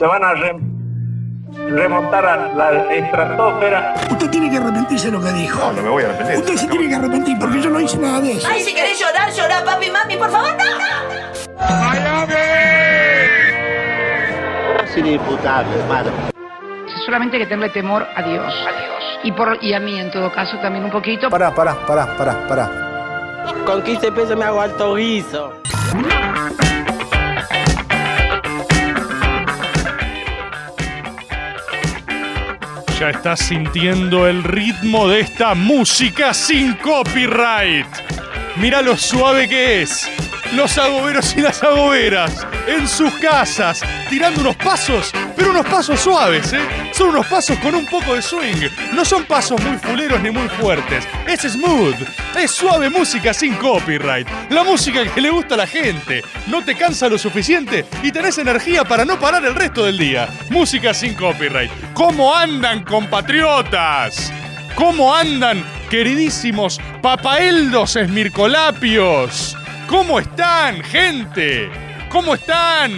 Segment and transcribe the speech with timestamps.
[0.00, 0.32] se van a
[1.68, 3.94] remontar a la estratosfera.
[4.10, 5.58] Usted tiene que arrepentirse de lo que dijo.
[5.58, 6.36] No, no me voy a arrepentir.
[6.38, 8.48] Usted se tiene que arrepentir porque yo no hice nada de eso.
[8.50, 10.64] Ay, si querés llorar, llorar, papi, mami, por favor, no,
[12.24, 12.32] no.
[14.84, 16.10] Es inimputable, hermano.
[17.04, 18.46] Solamente hay que tenerle temor a Dios.
[18.46, 19.18] A Dios.
[19.24, 21.28] Y, por, y a mí, en todo caso, también un poquito.
[21.28, 22.70] Pará, pará, pará, pará, pará.
[23.66, 25.52] Con 15 pesos me hago alto guiso.
[33.08, 37.86] Estás sintiendo el ritmo de esta música sin copyright.
[38.56, 40.08] Mira lo suave que es.
[40.54, 46.52] Los agoberos y las agoberas en sus casas, tirando unos pasos, pero unos pasos suaves,
[46.52, 46.60] ¿eh?
[46.92, 48.68] Son unos pasos con un poco de swing.
[48.92, 51.06] No son pasos muy fuleros ni muy fuertes.
[51.28, 51.94] Es smooth.
[52.36, 54.28] Es suave música sin copyright.
[54.50, 56.22] La música que le gusta a la gente.
[56.48, 60.28] No te cansa lo suficiente y tenés energía para no parar el resto del día.
[60.50, 61.70] Música sin copyright.
[61.94, 64.32] ¿Cómo andan, compatriotas?
[64.74, 69.56] ¿Cómo andan, queridísimos papaeldos esmircolapios?
[69.90, 71.68] ¿Cómo están, gente?
[72.10, 72.92] ¿Cómo están?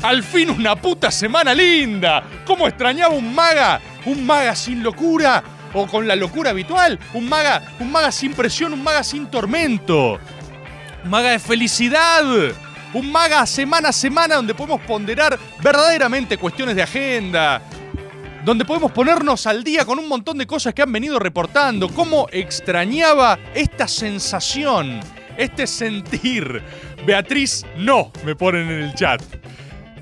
[0.00, 2.22] Al fin una puta semana linda.
[2.46, 3.80] ¿Cómo extrañaba un maga?
[4.06, 5.42] Un maga sin locura
[5.74, 7.00] o con la locura habitual.
[7.14, 10.20] Un maga, un maga sin presión, un maga sin tormento.
[11.02, 12.22] Un maga de felicidad.
[12.94, 17.60] Un maga semana a semana donde podemos ponderar verdaderamente cuestiones de agenda.
[18.44, 21.88] Donde podemos ponernos al día con un montón de cosas que han venido reportando.
[21.88, 25.00] Cómo extrañaba esta sensación
[25.36, 26.62] este sentir.
[27.06, 29.22] Beatriz, no, me ponen en el chat.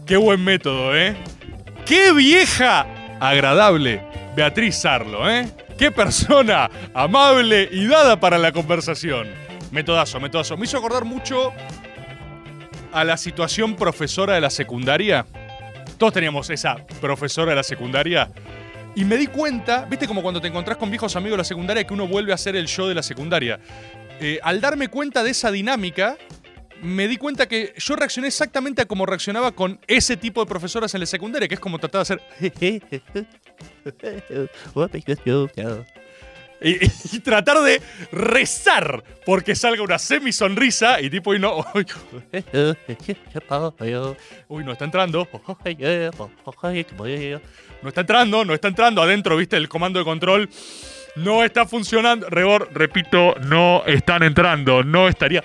[0.06, 1.16] Qué buen método, ¿eh?
[1.84, 2.86] Qué vieja
[3.20, 4.02] agradable
[4.36, 5.48] Beatriz Sarlo, ¿eh?
[5.76, 9.28] Qué persona amable y dada para la conversación.
[9.70, 10.56] Metodazo, metodazo.
[10.56, 11.52] Me hizo acordar mucho
[12.92, 15.26] a la situación profesora de la secundaria.
[15.98, 18.30] Todos teníamos esa profesora de la secundaria.
[18.94, 21.84] Y me di cuenta, viste como cuando te encontrás con viejos amigos de la secundaria
[21.84, 23.60] que uno vuelve a hacer el show de la secundaria.
[24.20, 26.16] Eh, al darme cuenta de esa dinámica,
[26.82, 30.94] me di cuenta que yo reaccioné exactamente a como reaccionaba con ese tipo de profesoras
[30.94, 32.20] en la secundaria, que es como tratar de hacer...
[36.60, 36.76] Y,
[37.12, 37.80] y, tratar de
[38.10, 41.64] rezar porque salga una semi sonrisa y tipo y no
[44.48, 45.28] uy no está entrando.
[47.80, 50.50] No está entrando no está entrando adentro viste el comando de control
[51.16, 52.28] no está funcionando.
[52.28, 54.82] Rebor, repito, no están entrando.
[54.82, 55.42] No estaría.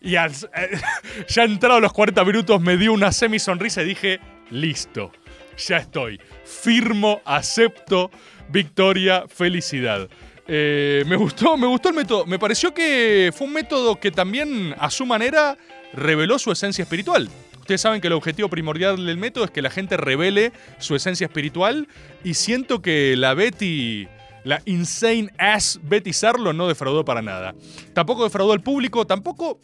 [0.00, 0.32] Y al,
[1.28, 5.12] ya entrado los 40 minutos me dio una semi sonrisa y dije, listo,
[5.56, 6.20] ya estoy.
[6.44, 8.10] Firmo, acepto,
[8.48, 10.08] victoria, felicidad.
[10.52, 12.26] Eh, me gustó, me gustó el método.
[12.26, 15.56] Me pareció que fue un método que también, a su manera,
[15.92, 17.28] reveló su esencia espiritual.
[17.70, 20.50] Ustedes saben que el objetivo primordial del método es que la gente revele
[20.80, 21.86] su esencia espiritual
[22.24, 24.08] y siento que la Betty,
[24.42, 27.54] la insane ass Betty Sarlo no defraudó para nada.
[27.92, 29.60] Tampoco defraudó al público, tampoco,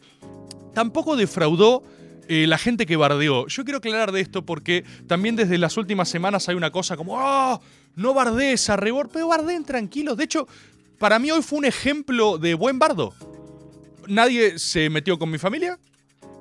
[0.72, 1.82] tampoco defraudó
[2.28, 3.48] eh, la gente que bardeó.
[3.48, 7.18] Yo quiero aclarar de esto porque también desde las últimas semanas hay una cosa como,
[7.18, 7.60] ¡ah!
[7.96, 10.16] no bardees a Rebor, pero bardeen tranquilos.
[10.16, 10.46] De hecho,
[11.00, 13.14] para mí hoy fue un ejemplo de buen bardo.
[14.06, 15.80] Nadie se metió con mi familia,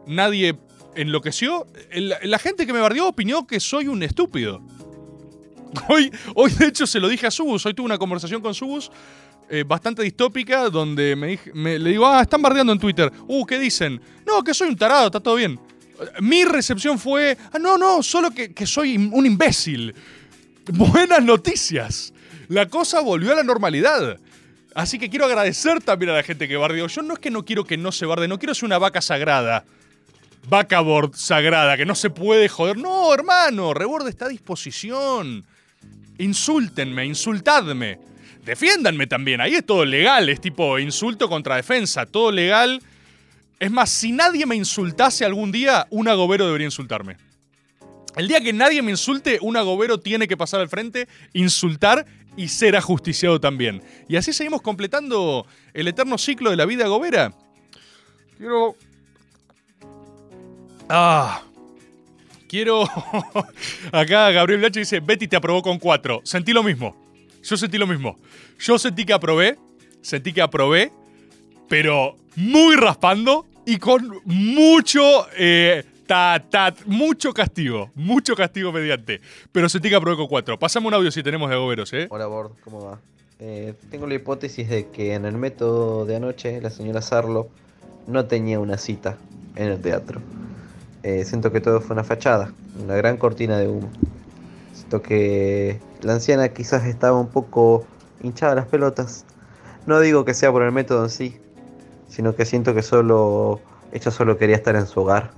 [0.06, 0.56] nadie
[0.96, 1.68] enloqueció.
[1.94, 4.62] La, gente que me bardeó opinó que soy un estúpido.
[5.90, 7.66] Hoy, hoy, de hecho, se lo dije a Subus.
[7.66, 8.90] Hoy tuve una conversación con Subus
[9.50, 13.12] eh, bastante distópica donde me, le digo, ah, están bardeando en Twitter.
[13.28, 14.02] Uh, ¿qué dicen?
[14.26, 15.60] No, que soy un tarado, está todo bien.
[16.20, 19.94] Mi recepción fue, ah, no, no, solo que, que soy un imbécil.
[20.74, 22.14] Buenas noticias.
[22.48, 24.18] La cosa volvió a la normalidad.
[24.74, 26.88] Así que quiero agradecer también a la gente que bardeó.
[26.88, 29.02] Yo no es que no quiero que no se barde, no quiero ser una vaca
[29.02, 29.64] sagrada
[30.48, 32.78] Bacabord sagrada, que no se puede joder.
[32.78, 35.46] No, hermano, Rebord está a disposición.
[36.18, 38.00] Insúltenme, insultadme.
[38.44, 42.82] Defiéndanme también, ahí es todo legal, es tipo insulto contra defensa, todo legal.
[43.60, 47.18] Es más, si nadie me insultase algún día, un agobero debería insultarme.
[48.16, 52.06] El día que nadie me insulte, un agobero tiene que pasar al frente, insultar
[52.38, 53.82] y ser ajusticiado también.
[54.08, 57.34] Y así seguimos completando el eterno ciclo de la vida agobera.
[58.38, 58.76] Quiero
[60.90, 61.42] Ah.
[62.48, 62.84] Quiero.
[63.92, 66.22] Acá Gabriel Blacho dice: Betty te aprobó con cuatro.
[66.24, 66.96] Sentí lo mismo.
[67.44, 68.18] Yo sentí lo mismo.
[68.60, 69.58] Yo sentí que aprobé.
[70.02, 70.92] Sentí que aprobé.
[71.68, 75.28] Pero muy raspando y con mucho.
[75.38, 75.84] Eh,
[76.86, 77.90] mucho castigo.
[77.96, 79.22] Mucho castigo mediante.
[79.52, 80.60] Pero sentí que aprobé con cuatro.
[80.60, 82.08] Pasame un audio si tenemos de agoberos, ¿eh?
[82.10, 82.52] Hola, Bord.
[82.64, 83.00] ¿Cómo va?
[83.40, 87.50] Eh, tengo la hipótesis de que en el método de anoche la señora Sarlo
[88.08, 89.18] no tenía una cita
[89.56, 90.22] en el teatro.
[91.06, 92.52] Eh, siento que todo fue una fachada,
[92.84, 93.92] una gran cortina de humo.
[94.74, 97.86] Siento que la anciana quizás estaba un poco
[98.24, 99.24] hinchada las pelotas.
[99.86, 101.38] No digo que sea por el método en sí,
[102.10, 103.62] sino que siento que solo
[103.92, 105.30] ella solo quería estar en su hogar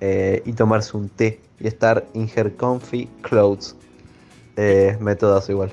[0.00, 3.76] eh, y tomarse un té y estar in her comfy clothes.
[4.56, 5.72] Eh, métodos igual.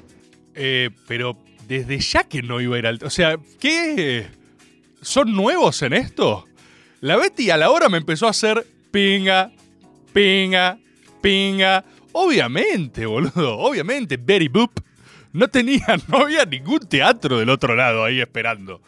[0.53, 2.99] Eh, pero desde ya que no iba a ir al.
[3.03, 4.27] O sea, ¿qué?
[5.01, 6.45] ¿Son nuevos en esto?
[7.01, 9.51] La Betty a la hora me empezó a hacer pinga,
[10.13, 10.77] pinga,
[11.19, 11.83] pinga.
[12.11, 14.79] Obviamente, boludo, obviamente, Betty Boop.
[15.31, 18.81] No tenía, no había ningún teatro del otro lado ahí esperando.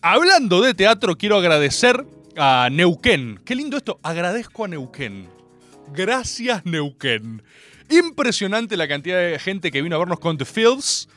[0.00, 2.06] Hablando de teatro, quiero agradecer
[2.36, 3.40] a Neuquén.
[3.44, 3.98] Qué lindo esto.
[4.04, 5.28] Agradezco a Neuquén.
[5.92, 7.42] Gracias, Neuquén.
[7.90, 11.08] Impresionante la cantidad de gente que vino a vernos con The Fields.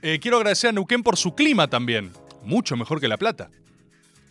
[0.00, 2.12] Eh, quiero agradecer a Neuquén por su clima también.
[2.44, 3.50] Mucho mejor que La Plata.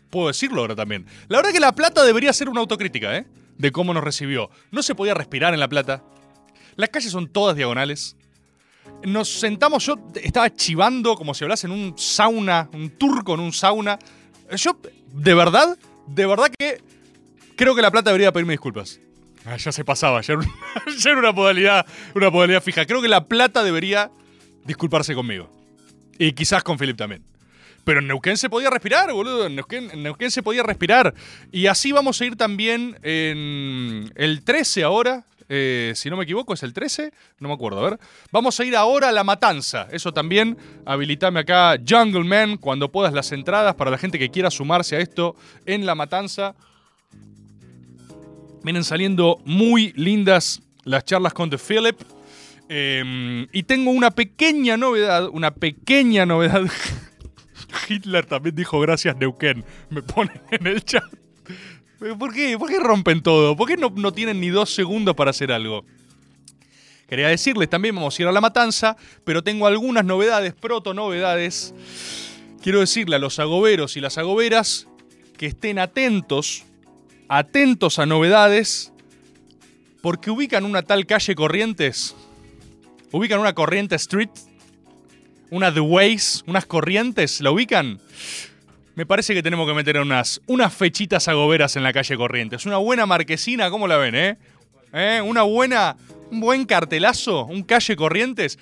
[0.10, 1.06] Puedo decirlo ahora también.
[1.28, 3.28] La verdad que La Plata debería ser una autocrítica, ¿eh?
[3.60, 4.50] De cómo nos recibió.
[4.72, 6.02] No se podía respirar en La Plata.
[6.76, 8.16] Las calles son todas diagonales.
[9.04, 13.54] Nos sentamos, yo estaba chivando como si hablase en un sauna, un turco en un
[13.54, 14.00] sauna.
[14.56, 14.80] Yo,
[15.14, 15.78] de verdad,
[16.08, 16.82] de verdad que
[17.56, 19.00] creo que La Plata debería pedirme disculpas.
[19.46, 21.86] Ah, ya se pasaba, ya era, una, modalidad,
[22.16, 22.86] una modalidad fija.
[22.86, 24.12] Creo que La Plata debería
[24.66, 25.52] disculparse conmigo.
[26.18, 27.24] Y quizás con Philip también.
[27.90, 29.48] Pero en Neuquén se podía respirar, boludo.
[29.48, 31.12] En Neuquén, se podía respirar.
[31.52, 35.26] Y así vamos a ir también en el 13 ahora.
[35.50, 37.12] eh, si no me equivoco, es el 13.
[37.40, 38.00] No me acuerdo, a ver.
[38.32, 39.88] Vamos a ir ahora a La Matanza.
[39.92, 40.56] Eso también.
[40.86, 45.00] Habilitame acá Jungle Man cuando puedas las entradas para la gente que quiera sumarse a
[45.00, 45.36] esto
[45.66, 46.54] en La Matanza.
[48.62, 52.00] Vienen saliendo muy lindas las charlas con The Philip.
[52.70, 56.62] Eh, y tengo una pequeña novedad, una pequeña novedad.
[57.88, 59.64] Hitler también dijo gracias Neuquén.
[59.90, 61.04] Me ponen en el chat.
[62.18, 62.58] ¿Por qué?
[62.58, 63.56] ¿Por qué rompen todo?
[63.56, 65.86] ¿Por qué no, no tienen ni dos segundos para hacer algo?
[67.10, 71.74] Quería decirles también, vamos a ir a la matanza, pero tengo algunas novedades, proto novedades.
[72.62, 74.88] Quiero decirle a los agoberos y las agoberas
[75.36, 76.66] que estén atentos,
[77.28, 78.94] atentos a novedades,
[80.02, 82.16] porque ubican una tal calle Corrientes,
[83.12, 84.30] ubican una Corriente Street,
[85.52, 88.00] una The Ways, unas Corrientes, ¿la ubican?
[88.96, 92.66] Me parece que tenemos que meter unas, unas fechitas agoberas en la calle Corrientes.
[92.66, 94.38] Una buena marquesina, ¿cómo la ven, eh?
[94.94, 95.22] ¿Eh?
[95.24, 95.96] Una buena,
[96.32, 98.60] un buen cartelazo, un calle Corrientes.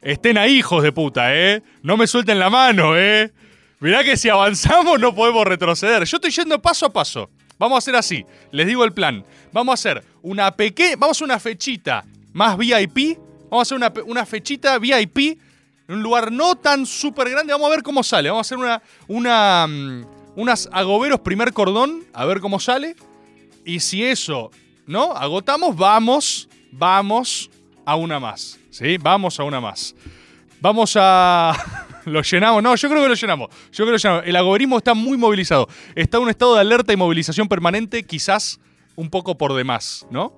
[0.00, 1.62] Estén ahí, hijos de puta, ¿eh?
[1.82, 3.32] No me suelten la mano, ¿eh?
[3.80, 6.04] Mirá que si avanzamos no podemos retroceder.
[6.04, 7.30] Yo estoy yendo paso a paso.
[7.58, 8.24] Vamos a hacer así.
[8.52, 9.24] Les digo el plan.
[9.52, 10.96] Vamos a hacer una pequeña.
[10.98, 13.18] Vamos a una fechita más VIP.
[13.50, 15.38] Vamos a hacer una, una fechita VIP
[15.94, 17.52] un lugar no tan súper grande.
[17.52, 18.30] Vamos a ver cómo sale.
[18.30, 18.82] Vamos a hacer una.
[19.08, 20.04] una mm,
[20.36, 22.04] unas agoberos primer cordón.
[22.12, 22.96] A ver cómo sale.
[23.64, 24.50] Y si eso,
[24.86, 25.12] ¿no?
[25.12, 26.48] Agotamos, vamos.
[26.72, 27.50] Vamos
[27.84, 28.58] a una más.
[28.70, 28.96] ¿Sí?
[28.98, 29.94] Vamos a una más.
[30.60, 31.52] Vamos a.
[32.06, 32.62] Lo llenamos.
[32.62, 33.50] No, yo creo que lo llenamos.
[33.72, 34.26] Yo creo que lo llenamos.
[34.26, 35.68] El agoberismo está muy movilizado.
[35.94, 38.58] Está en un estado de alerta y movilización permanente, quizás
[38.96, 40.32] un poco por demás, ¿no?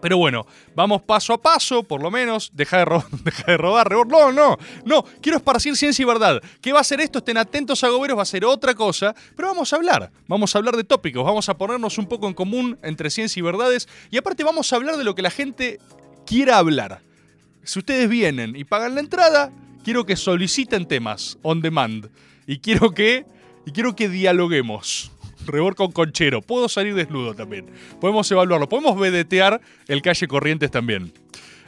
[0.00, 2.50] Pero bueno, vamos paso a paso, por lo menos.
[2.54, 5.04] Deja de, ro- deja de robar, rebor- No, no, no.
[5.20, 6.40] Quiero esparcir ciencia y verdad.
[6.60, 7.18] ¿Qué va a ser esto?
[7.18, 8.16] Estén atentos, agoberos.
[8.18, 9.14] Va a ser otra cosa.
[9.36, 10.10] Pero vamos a hablar.
[10.26, 11.24] Vamos a hablar de tópicos.
[11.24, 13.88] Vamos a ponernos un poco en común entre ciencia y verdades.
[14.10, 15.78] Y aparte, vamos a hablar de lo que la gente
[16.26, 17.02] quiera hablar.
[17.62, 19.52] Si ustedes vienen y pagan la entrada,
[19.84, 22.08] quiero que soliciten temas on demand.
[22.46, 23.26] Y quiero que,
[23.66, 25.12] y quiero que dialoguemos.
[25.46, 26.42] Rebor con conchero.
[26.42, 27.66] Puedo salir desnudo también.
[28.00, 28.68] Podemos evaluarlo.
[28.68, 31.12] Podemos vedetear el calle Corrientes también.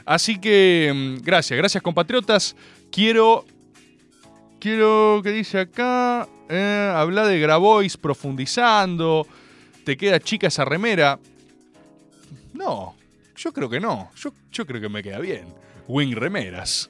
[0.05, 2.55] Así que, mm, gracias, gracias compatriotas.
[2.91, 3.45] Quiero.
[4.59, 5.21] Quiero.
[5.23, 6.27] ¿Qué dice acá?
[6.49, 9.27] Eh, habla de Grabois profundizando.
[9.83, 11.19] Te queda chica esa remera.
[12.53, 12.95] No,
[13.35, 14.11] yo creo que no.
[14.15, 15.45] Yo, yo creo que me queda bien.
[15.87, 16.89] Wing remeras.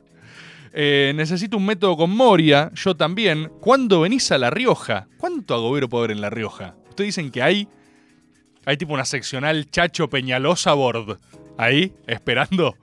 [0.76, 3.52] Eh, necesito un método con Moria, yo también.
[3.60, 5.08] ¿Cuándo venís a La Rioja?
[5.18, 6.76] ¿Cuánto agobero puede haber en La Rioja?
[6.90, 7.68] Ustedes dicen que hay.
[8.66, 11.20] Hay tipo una seccional Chacho Peñalosa Board.
[11.58, 12.76] Ahí, esperando.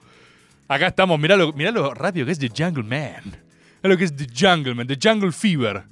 [0.68, 3.24] Acá estamos, mirá lo, mirá lo rápido que es The Jungle Man.
[3.82, 5.82] Mirá lo que es The Jungle Man, The Jungle Fever.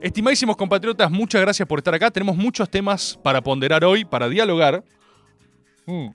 [0.00, 2.10] Estimadísimos compatriotas, muchas gracias por estar acá.
[2.10, 4.82] Tenemos muchos temas para ponderar hoy, para dialogar.
[5.84, 6.08] Mm.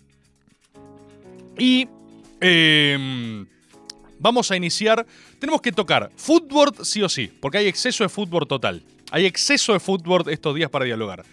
[1.60, 1.88] Y
[2.40, 3.46] em,
[4.24, 5.06] vamos a iniciar.
[5.38, 8.82] Tenemos que tocar fútbol sí o sí, porque hay exceso de fútbol total.
[9.12, 11.24] Hay exceso de fútbol estos días para dialogar.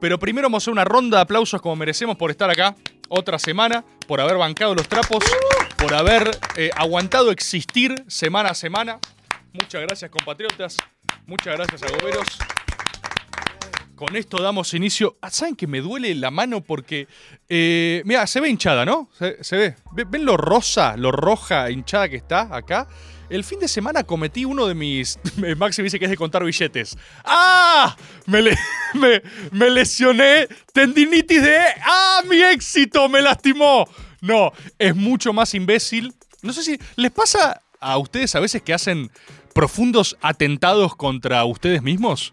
[0.00, 2.76] Pero primero vamos a hacer una ronda de aplausos como merecemos por estar acá
[3.08, 5.24] otra semana, por haber bancado los trapos,
[5.78, 8.98] por haber eh, aguantado existir semana a semana.
[9.52, 10.76] Muchas gracias, compatriotas.
[11.26, 12.38] Muchas gracias, agoberos.
[13.96, 15.16] Con esto damos inicio.
[15.20, 16.60] Ah, ¿Saben que me duele la mano?
[16.60, 17.08] Porque.
[17.48, 19.08] Eh, mira, se ve hinchada, ¿no?
[19.18, 19.74] Se, ve.
[19.92, 22.86] Ve- ¿Ven lo rosa, lo roja hinchada que está acá?
[23.28, 25.18] El fin de semana cometí uno de mis.
[25.56, 26.96] Maxi dice que es de contar billetes.
[27.24, 27.96] ¡Ah!
[28.26, 30.46] Me, me lesioné.
[30.72, 31.58] Tendinitis de.
[31.82, 32.20] ¡Ah!
[32.28, 33.86] Mi éxito me lastimó.
[34.20, 36.14] No, es mucho más imbécil.
[36.42, 36.78] No sé si.
[36.96, 39.10] ¿Les pasa a ustedes a veces que hacen
[39.54, 42.32] profundos atentados contra ustedes mismos?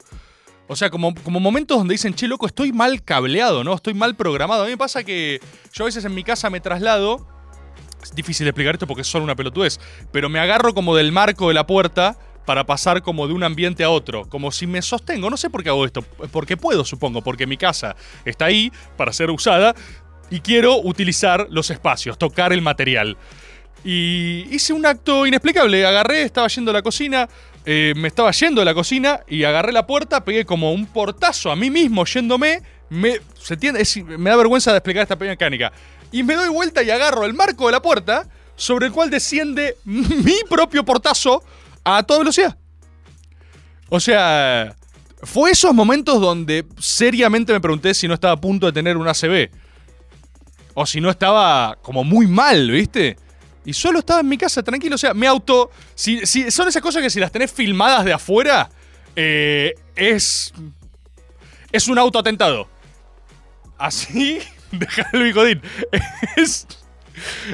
[0.68, 3.74] O sea, como, como momentos donde dicen, che, loco, estoy mal cableado, ¿no?
[3.74, 4.64] Estoy mal programado.
[4.64, 5.42] A mí me pasa que
[5.74, 7.28] yo a veces en mi casa me traslado.
[8.02, 9.80] Es difícil de explicar esto porque es solo una pelotudez.
[10.12, 13.84] Pero me agarro como del marco de la puerta para pasar como de un ambiente
[13.84, 14.26] a otro.
[14.30, 15.30] Como si me sostengo.
[15.30, 16.02] No sé por qué hago esto.
[16.32, 17.22] Porque puedo, supongo.
[17.22, 19.76] Porque mi casa está ahí para ser usada.
[20.30, 23.18] Y quiero utilizar los espacios, tocar el material.
[23.84, 25.86] Y hice un acto inexplicable.
[25.86, 27.28] Agarré, estaba yendo a la cocina,
[27.66, 31.52] eh, me estaba yendo de la cocina y agarré la puerta, pegué como un portazo
[31.52, 32.62] a mí mismo yéndome.
[32.90, 33.86] Me, ¿se entiende?
[34.18, 35.72] Me da vergüenza de explicar esta pequeña mecánica.
[36.12, 39.78] Y me doy vuelta y agarro el marco de la puerta, sobre el cual desciende
[39.86, 41.44] mi propio portazo
[41.84, 42.58] a toda velocidad.
[43.90, 44.76] O sea,
[45.24, 49.08] fue esos momentos donde seriamente me pregunté si no estaba a punto de tener un
[49.08, 49.50] ACB.
[50.74, 53.18] O si no estaba como muy mal, ¿viste?
[53.66, 54.96] Y solo estaba en mi casa, tranquilo.
[54.96, 55.72] O sea, me auto.
[55.96, 58.70] Si, si- son esas cosas que si las tenés filmadas de afuera,
[59.16, 60.54] eh, es.
[61.72, 62.68] Es un autoatentado.
[63.78, 64.40] Así.
[64.72, 65.62] Deja el bicodín.
[66.36, 66.68] Es,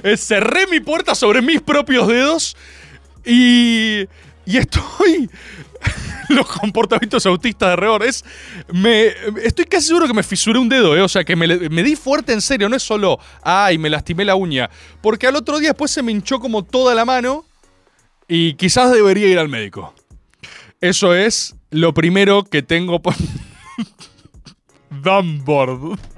[0.04, 2.56] es- Cerré mi puerta sobre mis propios dedos.
[3.26, 4.08] Y.
[4.50, 5.30] Y estoy.
[6.30, 8.04] Los comportamientos autistas de Rebor.
[8.04, 8.26] Es.
[8.74, 9.14] Me,
[9.44, 11.02] estoy casi seguro que me fisuré un dedo, ¿eh?
[11.02, 12.68] O sea, que me, me di fuerte en serio.
[12.68, 13.20] No es solo.
[13.44, 14.68] Ay, me lastimé la uña.
[15.02, 17.46] Porque al otro día después se me hinchó como toda la mano.
[18.28, 19.94] Y quizás debería ir al médico.
[20.82, 23.14] Eso es lo primero que tengo por.
[24.90, 26.00] Dumbboard.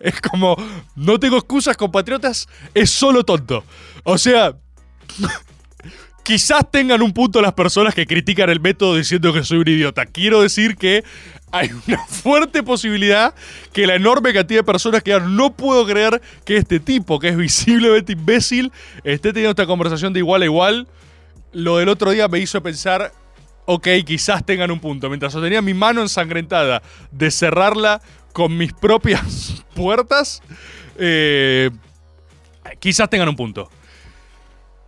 [0.00, 0.56] Es como.
[0.96, 2.48] No tengo excusas, compatriotas.
[2.74, 3.62] Es solo tonto.
[4.02, 4.56] O sea.
[6.22, 10.06] Quizás tengan un punto las personas que critican el método diciendo que soy un idiota.
[10.06, 11.02] Quiero decir que
[11.50, 13.34] hay una fuerte posibilidad
[13.72, 17.36] que la enorme cantidad de personas que no puedo creer que este tipo, que es
[17.36, 18.72] visiblemente imbécil,
[19.02, 20.88] esté teniendo esta conversación de igual a igual.
[21.52, 23.12] Lo del otro día me hizo pensar,
[23.64, 25.08] ok, quizás tengan un punto.
[25.08, 28.00] Mientras sostenía mi mano ensangrentada de cerrarla
[28.32, 30.42] con mis propias puertas,
[30.96, 31.70] eh,
[32.78, 33.70] quizás tengan un punto.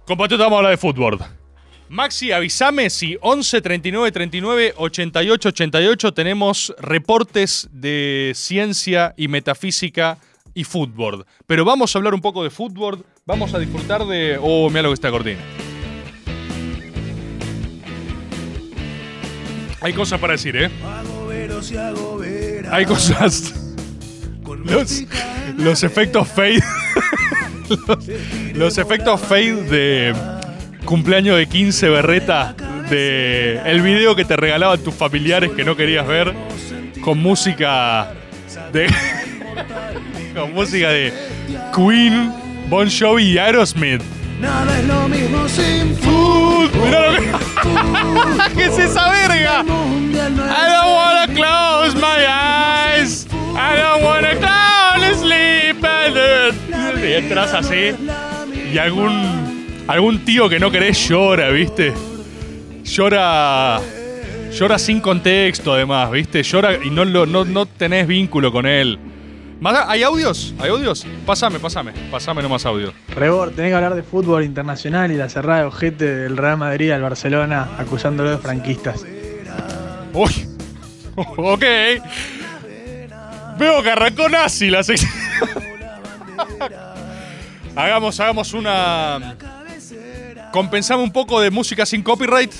[0.06, 1.18] Compatriota, vamos a hablar de fútbol.
[1.88, 10.18] Maxi, avísame si 11 39 39 88 88 tenemos reportes de ciencia y metafísica
[10.54, 11.26] y fútbol.
[11.46, 14.38] Pero vamos a hablar un poco de fútbol, vamos a disfrutar de...
[14.40, 15.40] Oh, mira lo que está cortina.
[19.82, 20.70] Hay cosas para decir, ¿eh?
[22.70, 23.54] Hay cosas...
[24.64, 25.04] Los,
[25.56, 26.62] los efectos fade...
[27.86, 28.08] los,
[28.54, 30.14] los efectos fade de
[30.84, 32.54] cumpleaños de 15 berreta
[32.90, 36.34] de el video que te regalaban tus familiares que no querías ver
[37.02, 38.12] con música
[38.72, 38.86] de
[40.34, 41.12] con música de
[41.74, 42.32] Queen,
[42.68, 44.02] Bon Jovi y Aerosmith.
[44.40, 45.96] Nada es lo mismo sin
[46.84, 47.32] Mirá lo que-
[48.56, 49.62] ¿Qué es esa verga?
[49.62, 53.26] I don't wanna close my eyes.
[53.54, 54.31] I don't wanna.
[57.12, 57.94] Y entras así
[58.72, 61.92] y algún algún tío que no querés llora, ¿viste?
[62.84, 63.80] Llora
[64.50, 66.42] llora sin contexto además, ¿viste?
[66.42, 68.98] Llora y no lo- no, no tenés vínculo con él.
[69.64, 70.54] ¿Hay audios?
[70.58, 71.06] ¿Hay audios?
[71.26, 71.92] Pásame, pásame.
[72.10, 72.92] Pásame nomás audio.
[73.14, 76.90] Rebor, tenés que hablar de fútbol internacional y la cerrada de ojete del Real Madrid
[76.92, 79.04] al Barcelona acusándolo de franquistas.
[80.14, 80.30] Uy.
[81.36, 81.62] Ok.
[83.58, 85.12] Veo que arrancó nazi la sección.
[87.76, 89.36] hagamos, hagamos una.
[90.52, 92.52] Compensamos un poco de música sin copyright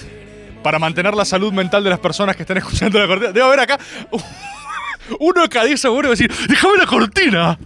[0.62, 3.32] para mantener la salud mental de las personas que están escuchando la cortina.
[3.32, 3.78] Debo haber acá.
[5.18, 7.58] Uno cada diez seguro va a decir: ¡Déjame la cortina!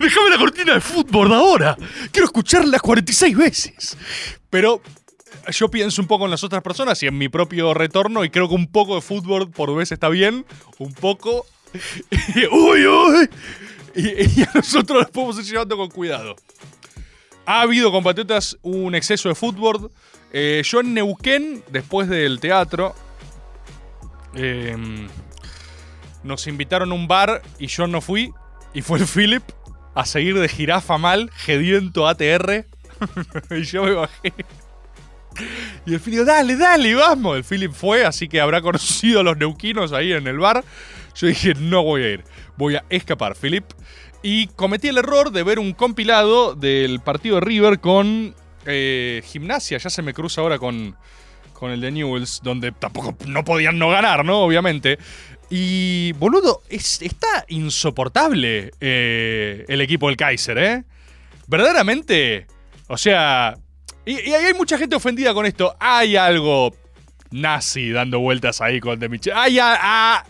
[0.00, 1.76] ¡Déjame la cortina de fútbol ahora!
[2.12, 3.96] Quiero escucharla 46 veces.
[4.48, 4.80] Pero
[5.50, 8.48] yo pienso un poco en las otras personas y en mi propio retorno y creo
[8.48, 10.46] que un poco de fútbol por vez está bien,
[10.78, 11.46] un poco.
[12.52, 13.28] ¡Uy, uy!
[13.96, 16.36] Y, a nosotros los podemos ir llevando con cuidado.
[17.44, 19.90] Ha habido, compatriotas, un exceso de fútbol.
[20.32, 22.94] Eh, yo en Neuquén, después del teatro,
[24.34, 24.76] eh,
[26.22, 28.32] nos invitaron a un bar y yo no fui.
[28.74, 29.42] Y fue el Philip
[29.94, 32.64] a seguir de jirafa mal, gediento ATR.
[33.50, 34.32] y yo me bajé.
[35.86, 37.36] Y el Philip, dale, dale, vamos.
[37.36, 40.64] El Philip fue, así que habrá conocido a los neuquinos ahí en el bar.
[41.14, 42.24] Yo dije, no voy a ir,
[42.56, 43.64] voy a escapar, Philip.
[44.22, 48.34] Y cometí el error de ver un compilado del partido de River con
[48.66, 49.78] eh, Gimnasia.
[49.78, 50.96] Ya se me cruza ahora con,
[51.52, 54.40] con el de Newells, donde tampoco no podían no ganar, ¿no?
[54.42, 54.98] Obviamente.
[55.50, 60.84] Y, boludo, es- está insoportable eh, el equipo del Kaiser, ¿eh?
[61.46, 62.46] Verdaderamente,
[62.88, 63.54] o sea...
[64.04, 65.76] Y, hay mucha gente ofendida con esto.
[65.78, 66.74] Hay algo
[67.30, 69.32] nazi dando vueltas ahí con De Michel.
[69.36, 70.24] Hay, a- ah,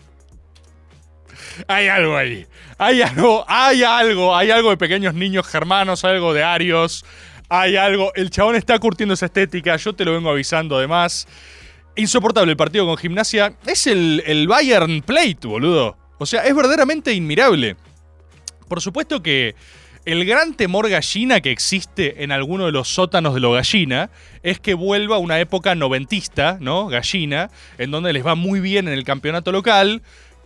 [1.67, 2.45] hay algo ahí.
[2.77, 7.05] Hay algo, hay algo, hay algo de pequeños niños germanos, algo de arios.
[7.49, 8.11] Hay algo.
[8.15, 9.75] El chabón está curtiendo esa estética.
[9.77, 11.27] Yo te lo vengo avisando además.
[11.95, 13.55] Insoportable el partido con gimnasia.
[13.65, 15.97] Es el, el Bayern Plate, boludo.
[16.17, 17.75] O sea, es verdaderamente inmirable.
[18.67, 19.55] Por supuesto que
[20.05, 24.09] el gran temor gallina que existe en alguno de los sótanos de lo gallina
[24.41, 26.87] es que vuelva una época noventista, ¿no?
[26.87, 30.01] Gallina, en donde les va muy bien en el campeonato local,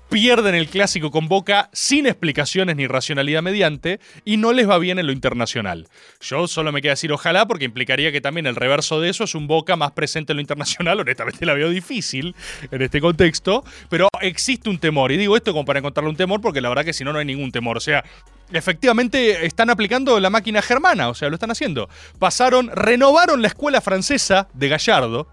[0.09, 4.99] pierden el clásico con Boca sin explicaciones ni racionalidad mediante y no les va bien
[4.99, 5.87] en lo internacional.
[6.21, 9.35] Yo solo me queda decir ojalá porque implicaría que también el reverso de eso es
[9.35, 10.99] un Boca más presente en lo internacional.
[11.01, 12.35] Honestamente la veo difícil
[12.71, 15.11] en este contexto, pero existe un temor.
[15.11, 17.19] Y digo esto como para encontrarle un temor porque la verdad que si no, no
[17.19, 17.77] hay ningún temor.
[17.77, 18.03] O sea,
[18.51, 21.89] efectivamente están aplicando la máquina germana, o sea, lo están haciendo.
[22.19, 25.27] Pasaron, renovaron la escuela francesa de Gallardo,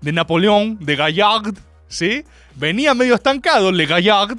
[0.00, 1.54] de Napoleón, de Gallard,
[1.88, 2.24] ¿sí?
[2.54, 4.38] Venía medio estancado Le Gallard,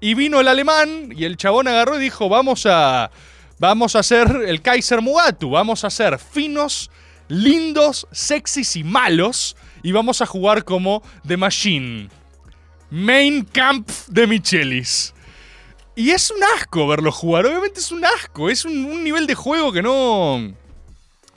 [0.00, 3.10] y vino el alemán y el chabón agarró y dijo, vamos a,
[3.58, 6.90] vamos a hacer el Kaiser Mugatu, vamos a ser finos,
[7.28, 12.08] lindos, sexys y malos, y vamos a jugar como The Machine.
[12.90, 15.14] Main Camp de Michelis.
[15.94, 19.34] Y es un asco verlo jugar, obviamente es un asco, es un, un nivel de
[19.34, 20.54] juego que no...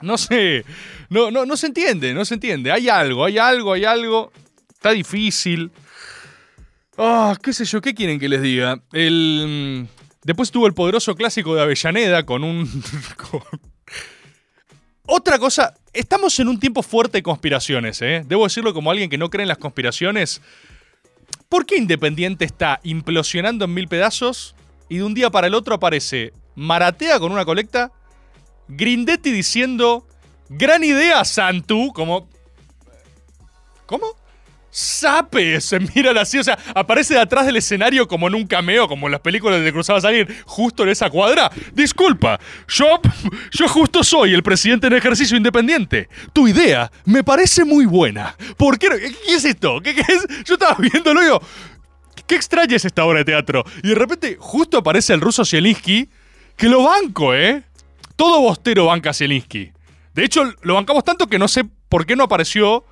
[0.00, 0.64] No sé,
[1.08, 2.70] no, no, no se entiende, no se entiende.
[2.70, 4.32] Hay algo, hay algo, hay algo.
[4.84, 5.72] Está difícil.
[6.98, 8.82] Ah, qué sé yo, ¿qué quieren que les diga?
[8.92, 9.86] El...
[9.88, 12.68] mm, Después tuvo el poderoso clásico de Avellaneda con un...
[15.06, 18.24] Otra cosa, estamos en un tiempo fuerte de conspiraciones, ¿eh?
[18.26, 20.42] Debo decirlo como alguien que no cree en las conspiraciones.
[21.48, 24.54] ¿Por qué Independiente está implosionando en mil pedazos
[24.90, 27.90] y de un día para el otro aparece Maratea con una colecta,
[28.68, 30.06] Grindetti diciendo,
[30.50, 32.28] gran idea, Santu, como...
[33.86, 34.23] ¿Cómo?
[34.76, 38.88] Sape, se miran así, o sea, aparece de atrás del escenario como en un cameo,
[38.88, 41.48] como en las películas de Cruzaba Salir, justo en esa cuadra.
[41.72, 43.00] Disculpa, yo,
[43.52, 46.08] yo justo soy el presidente en ejercicio independiente.
[46.32, 48.34] Tu idea me parece muy buena.
[48.56, 48.88] ¿Por qué?
[48.88, 49.80] ¿Qué es esto?
[49.80, 50.26] ¿Qué, qué es?
[50.44, 51.40] Yo estaba viéndolo y digo,
[52.26, 53.62] qué extraña es esta obra de teatro.
[53.80, 56.08] Y de repente justo aparece el ruso Zielinski,
[56.56, 57.62] que lo banco, ¿eh?
[58.16, 59.70] Todo Bostero banca a Zielinski.
[60.14, 62.84] De hecho, lo bancamos tanto que no sé por qué no apareció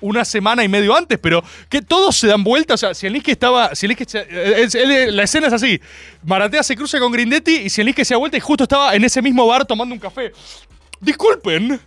[0.00, 2.74] una semana y medio antes, pero que todos se dan vuelta.
[2.74, 3.74] O sea, Zielinski estaba.
[3.74, 5.80] Zielinski se- eh, es- él- la escena es así:
[6.24, 9.20] Maratea se cruza con Grindetti y Zielinski se da vuelta y justo estaba en ese
[9.22, 10.32] mismo bar tomando un café.
[11.00, 11.80] Disculpen,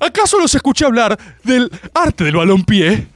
[0.00, 3.06] ¿acaso los escuché hablar del arte del balompié?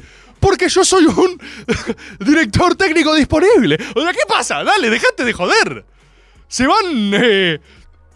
[0.41, 1.41] Porque yo soy un
[2.21, 3.79] director técnico disponible.
[3.95, 4.63] O sea, ¿qué pasa?
[4.65, 5.85] Dale, dejate de joder.
[6.49, 7.13] Se van.
[7.15, 7.59] eh,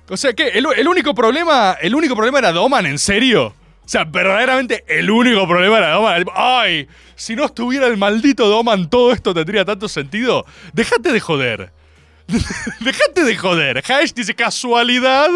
[0.08, 0.48] o sea, ¿qué?
[0.48, 1.76] El, el único problema.
[1.80, 3.54] El único problema era Doman, ¿en serio?
[3.90, 6.24] O sea, verdaderamente el único problema era Doman.
[6.32, 10.46] Ay, si no estuviera el maldito Doman, todo esto tendría tanto sentido.
[10.72, 11.72] Déjate de joder.
[12.80, 13.78] Déjate de joder.
[13.78, 15.28] Hash dice casualidad.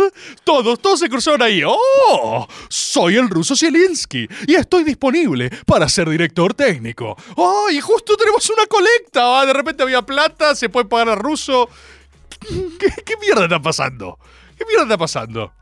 [0.45, 1.63] Todos, todos se cruzaron ahí.
[1.67, 2.47] ¡Oh!
[2.69, 7.17] Soy el ruso Zielinski y estoy disponible para ser director técnico.
[7.35, 7.67] ¡Oh!
[7.73, 9.41] Y justo tenemos una colecta.
[9.41, 11.69] Ah, De repente había plata, se puede pagar al ruso.
[12.79, 14.17] ¿Qué, qué mierda está pasando?
[14.57, 15.53] ¿Qué mierda está pasando?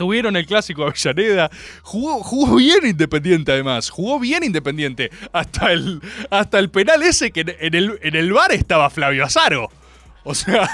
[0.00, 1.50] Tuvieron el clásico Avellaneda.
[1.82, 3.90] Jugó, bien Independiente, además.
[3.90, 5.10] Jugó bien Independiente.
[5.30, 9.68] Hasta el, hasta el penal ese que en- el, en el bar estaba Flavio Azaro.
[10.24, 10.70] O sea,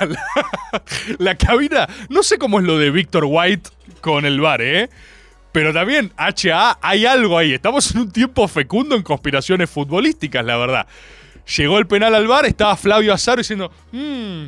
[1.19, 1.89] la, cabina.
[2.09, 3.69] No sé cómo es lo de Víctor White
[4.01, 4.91] con el bar, ¿eh?
[5.51, 7.53] Pero también, HA, hay algo ahí.
[7.53, 10.87] Estamos en un tiempo fecundo en conspiraciones futbolísticas, la verdad.
[11.57, 14.45] Llegó el penal al bar, estaba Flavio Azaro diciendo: Mmm,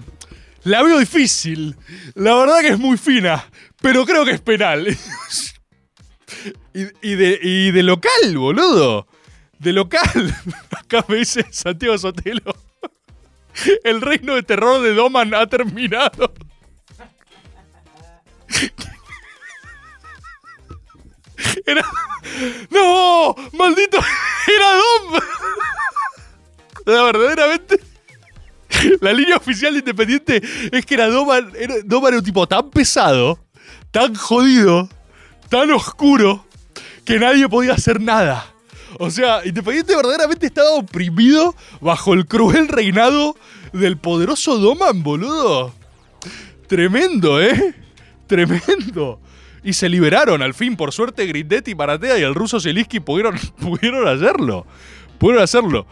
[0.63, 1.75] la veo difícil.
[2.15, 3.45] La verdad que es muy fina,
[3.81, 4.87] pero creo que es penal.
[6.75, 9.07] y, de, y de local, boludo.
[9.59, 10.37] De local.
[10.71, 12.55] Acá me dice Santiago Sotelo.
[13.85, 16.33] El reino de terror de Doman ha terminado.
[21.67, 21.85] Era.
[22.71, 23.35] ¡No!
[23.53, 23.99] ¡Maldito!
[23.99, 25.21] ¡Era Dom!
[26.87, 27.81] La verdaderamente.
[29.01, 32.71] La línea oficial de Independiente es que era Doman, era, Doman era un tipo tan
[32.71, 33.39] pesado,
[33.91, 34.89] tan jodido,
[35.49, 36.45] tan oscuro,
[37.05, 38.53] que nadie podía hacer nada.
[38.99, 43.37] O sea, Independiente verdaderamente estaba oprimido bajo el cruel reinado
[43.73, 45.75] del poderoso Doman, boludo.
[46.67, 47.75] Tremendo, ¿eh?
[48.27, 49.21] Tremendo.
[49.63, 54.07] Y se liberaron al fin, por suerte Grindetti, Maratea y el ruso Zelinsky pudieron, pudieron
[54.07, 54.67] hacerlo.
[55.19, 55.87] Pudieron hacerlo.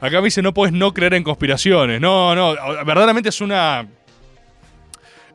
[0.00, 2.00] Acá me dice, no puedes no creer en conspiraciones.
[2.00, 3.86] No, no, verdaderamente es una...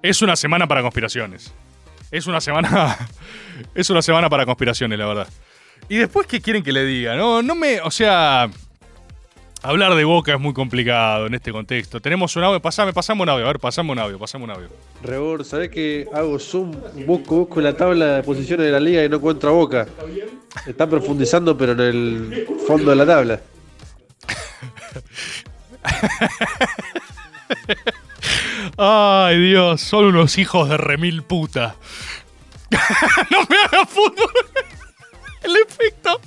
[0.01, 1.53] Es una semana para conspiraciones.
[2.11, 2.97] Es una semana...
[3.73, 5.27] Es una semana para conspiraciones, la verdad.
[5.89, 7.15] Y después, ¿qué quieren que le diga?
[7.15, 7.81] No, no me...
[7.81, 8.49] O sea...
[9.63, 11.99] Hablar de Boca es muy complicado en este contexto.
[11.99, 14.67] Tenemos un audio, pasame, pasame un audio, a ver, pasame un audio, pasame un audio.
[15.01, 16.71] Rebor, ¿sabés que hago zoom?
[17.07, 19.87] Busco, busco la tabla de posiciones de la liga y no encuentro a Boca.
[20.67, 23.41] Está profundizando, pero en el fondo de la tabla.
[28.77, 31.75] Ay, Dios, son unos hijos de remil puta.
[33.31, 34.29] no me hagas fútbol.
[35.41, 36.21] El efecto.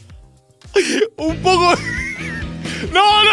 [1.17, 1.75] Un poco.
[2.93, 3.31] No, no.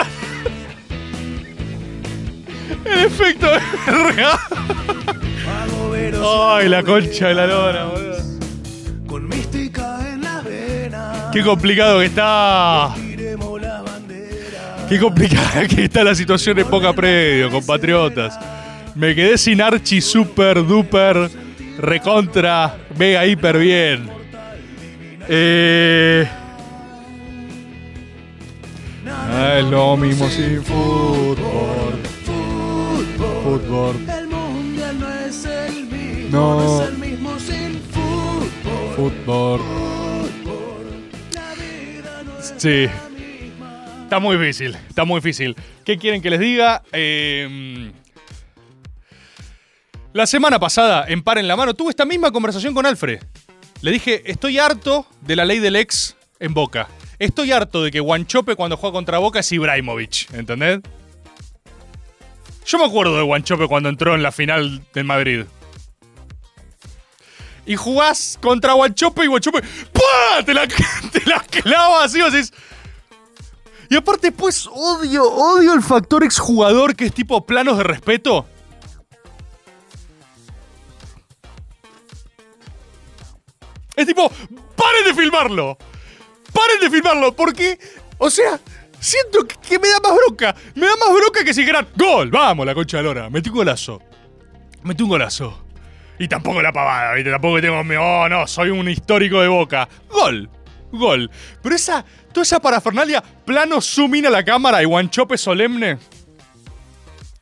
[2.86, 4.38] El efecto es real.
[6.23, 8.17] Ay, la concha de la lora, boludo.
[9.08, 11.30] Con mística en la vena.
[11.34, 12.93] Qué complicado que está.
[14.88, 18.38] Qué complicada que está la situación en Poca Predio, compatriotas.
[18.97, 21.29] Me quedé sin Archie super duper
[21.77, 24.10] recontra mega hiper bien.
[25.29, 26.27] Eh.
[29.07, 31.93] Ah, es lo mismo sin fútbol.
[33.43, 33.95] Fútbol.
[34.10, 36.29] El mundial no es el mismo.
[36.31, 36.60] No.
[36.60, 38.95] No, es el mismo sin fútbol.
[38.95, 39.62] Fútbol.
[42.57, 42.88] Sí.
[44.03, 45.55] Está muy difícil, está muy difícil.
[45.86, 46.81] ¿Qué quieren que les diga?
[46.93, 47.91] Eh,
[50.17, 53.21] la semana pasada, en Par en la Mano, tuve esta misma conversación con Alfred.
[53.82, 56.88] Le dije, estoy harto de la ley del ex en Boca.
[57.19, 60.80] Estoy harto de que Guanchope cuando juega contra Boca es Ibrahimovic, ¿entendés?
[62.65, 65.45] Yo me acuerdo de Guanchope cuando entró en la final del Madrid.
[67.65, 70.43] Y jugás contra Guanchope y Guanchope ¡pah!
[70.45, 70.67] Te la,
[71.12, 72.53] te la clava así, o sea, es-
[73.89, 78.47] Y aparte, pues, odio, odio el factor exjugador que es tipo planos de respeto.
[83.97, 84.29] Es tipo,
[84.75, 85.77] paren de filmarlo.
[86.53, 87.79] Paren de filmarlo, porque,
[88.19, 88.60] o sea,
[88.99, 90.55] siento que, me da más bronca.
[90.75, 93.29] Me da más bronca que si dijera, gol, vamos, la concha de lora.
[93.31, 93.99] Metí un golazo.
[94.83, 95.65] Metí un golazo.
[96.19, 97.31] Y tampoco la pavada, ¿viste?
[97.31, 99.89] Tampoco tengo, oh no, soy un histórico de boca.
[100.10, 100.47] Gol,
[100.91, 101.29] gol.
[101.63, 105.97] Pero esa, toda esa parafernalia, plano zoom a la cámara y guanchope solemne.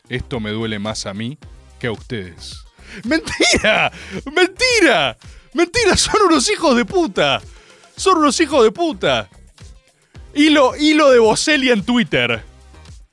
[0.08, 1.38] Esto me duele más a mí
[1.80, 2.64] que a ustedes.
[3.04, 3.92] ¡Mentira!
[4.34, 5.18] ¡Mentira!
[5.56, 5.96] ¡Mentira!
[5.96, 7.42] ¡Son unos hijos de puta!
[7.96, 9.30] ¡Son unos hijos de puta!
[10.34, 12.44] Hilo, hilo de Boselli en Twitter.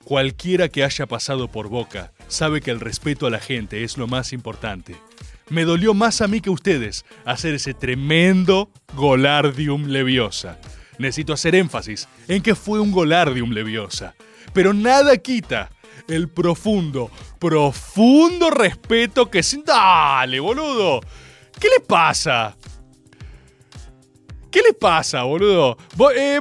[0.02, 4.08] Cualquiera que haya pasado por Boca sabe que el respeto a la gente es lo
[4.08, 4.96] más importante.
[5.50, 10.58] Me dolió más a mí que a ustedes hacer ese tremendo Golardium Leviosa.
[10.98, 14.16] Necesito hacer énfasis en que fue un Golardium Leviosa.
[14.52, 15.70] Pero nada quita
[16.08, 19.42] el profundo, profundo respeto que...
[19.64, 21.02] ¡Dale, boludo!
[21.60, 22.56] ¿Qué le pasa?
[24.50, 25.78] ¿Qué le pasa, boludo?
[25.96, 26.40] Bo- eh,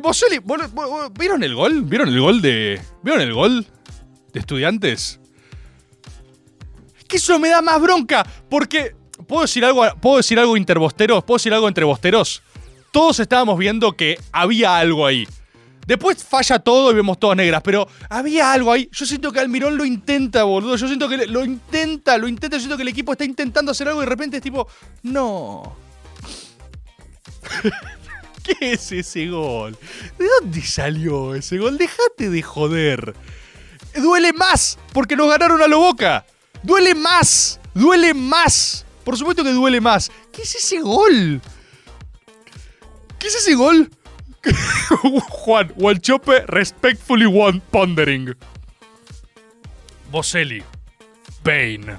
[1.17, 1.83] ¿vieron el gol?
[1.83, 2.81] ¿Vieron el gol de.
[3.03, 3.65] ¿Vieron el gol
[4.33, 5.19] de estudiantes?
[7.07, 8.95] Que eso me da más bronca, porque.
[9.27, 11.23] ¿Puedo decir algo, ¿puedo decir algo interbosteros?
[11.23, 12.41] ¿Puedo decir algo entre bosteros?
[12.91, 15.27] Todos estábamos viendo que había algo ahí.
[15.87, 18.89] Después falla todo y vemos todas negras, pero había algo ahí.
[18.91, 20.75] Yo siento que Almirón lo intenta, boludo.
[20.75, 22.57] Yo siento que lo intenta, lo intenta.
[22.57, 24.67] Yo siento que el equipo está intentando hacer algo y de repente es tipo,
[25.03, 25.75] no.
[28.43, 29.77] ¿Qué es ese gol?
[30.17, 31.77] ¿De dónde salió ese gol?
[31.77, 33.15] Déjate de joder.
[33.95, 36.25] Duele más porque nos ganaron a lo boca.
[36.63, 37.59] Duele más.
[37.73, 38.85] Duele más.
[39.03, 40.11] Por supuesto que duele más.
[40.31, 41.41] ¿Qué es ese gol?
[43.19, 43.89] ¿Qué es ese gol?
[45.29, 48.35] Juan, Walchope respectfully one pondering.
[50.11, 50.63] Boselli.
[51.43, 51.97] Bane.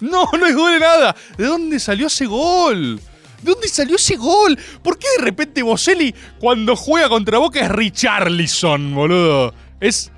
[0.00, 1.16] No, no es gol de nada.
[1.36, 3.00] ¿De dónde salió ese gol?
[3.42, 4.58] ¿De dónde salió ese gol?
[4.82, 9.54] ¿Por qué de repente Boselli cuando juega contra Boca es Richarlison, boludo?
[9.80, 10.10] Es.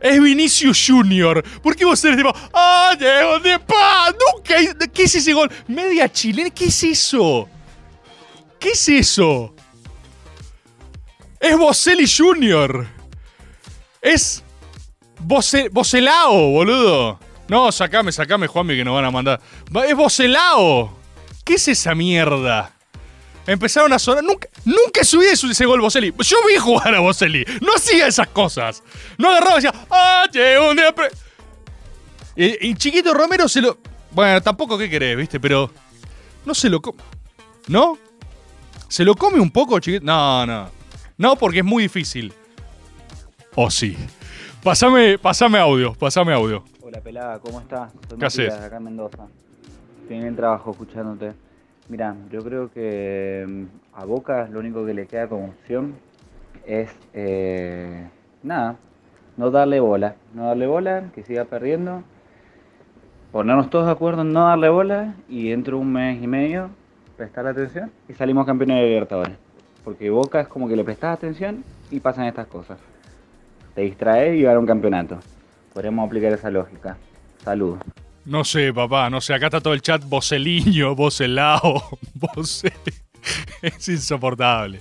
[0.00, 1.44] Es Vinicius Junior.
[1.62, 2.34] ¿Por qué Boselli es tipo.
[2.52, 4.10] ¡Ah, Diego pa!
[4.10, 4.88] ¡Nunca!
[4.92, 5.50] ¿Qué es ese gol?
[5.68, 6.50] Media chilena.
[6.50, 7.48] ¿Qué es eso?
[8.58, 9.54] ¿Qué es eso?
[11.42, 12.86] Es Boselli Junior.
[14.00, 14.42] Es.
[15.18, 17.18] Bose- Boselao, boludo.
[17.48, 19.40] No, sacame, sacame, Juanmi, que nos van a mandar.
[19.86, 20.96] Es Boselao.
[21.44, 22.72] ¿Qué es esa mierda?
[23.46, 24.22] Empezaron a sonar.
[24.22, 26.14] Nunca, nunca subí ese gol Boselli.
[26.16, 27.44] Yo vi jugar a Boselli.
[27.60, 28.82] No hacía esas cosas.
[29.18, 31.10] No agarraba y decía, ¡ah, che, un día pre-".
[32.36, 33.78] Y, y Chiquito Romero se lo.
[34.12, 35.40] Bueno, tampoco qué querés, ¿viste?
[35.40, 35.70] Pero.
[36.46, 37.02] No se lo come.
[37.66, 37.98] ¿No?
[38.88, 40.04] ¿Se lo come un poco, Chiquito?
[40.04, 40.70] No, no.
[41.22, 42.32] No, porque es muy difícil.
[43.54, 43.96] O sí.
[44.60, 46.64] Pasame, pasame audio, pasame audio.
[46.82, 47.92] Hola pelada, ¿cómo estás?
[48.08, 48.52] Soy ¿Qué haces?
[48.52, 49.28] acá en Mendoza.
[50.00, 51.34] Estoy en el trabajo escuchándote.
[51.88, 53.64] Mira, yo creo que mm,
[54.00, 55.94] a Boca lo único que le queda como opción
[56.66, 58.08] es eh,
[58.42, 58.74] nada,
[59.36, 62.02] no darle bola, no darle bola, que siga perdiendo,
[63.30, 66.70] ponernos todos de acuerdo en no darle bola y dentro de un mes y medio
[67.16, 69.41] prestar atención y salimos campeones de Libertadores.
[69.84, 72.78] Porque Boca es como que le prestas atención y pasan estas cosas.
[73.74, 75.18] Te distraes y va a un campeonato.
[75.72, 76.96] Podríamos aplicar esa lógica.
[77.42, 77.80] Saludos.
[78.24, 79.34] No sé, papá, no sé.
[79.34, 82.72] Acá está todo el chat Boceliño, Bocelao, Bose.
[83.60, 84.80] Es insoportable.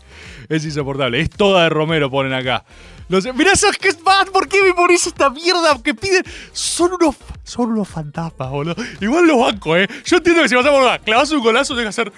[0.50, 1.22] Es insoportable.
[1.22, 2.66] Es toda de Romero, ponen acá.
[3.10, 4.30] Los, mirá esos que es más.
[4.30, 6.24] ¿Por qué me pones esta mierda que piden?
[6.52, 8.76] Son unos, son unos fantasmas, boludo.
[9.00, 9.88] Igual los bancos, ¿eh?
[10.06, 12.14] Yo entiendo que si vas a volver, clavas un golazo, tenés que hacer.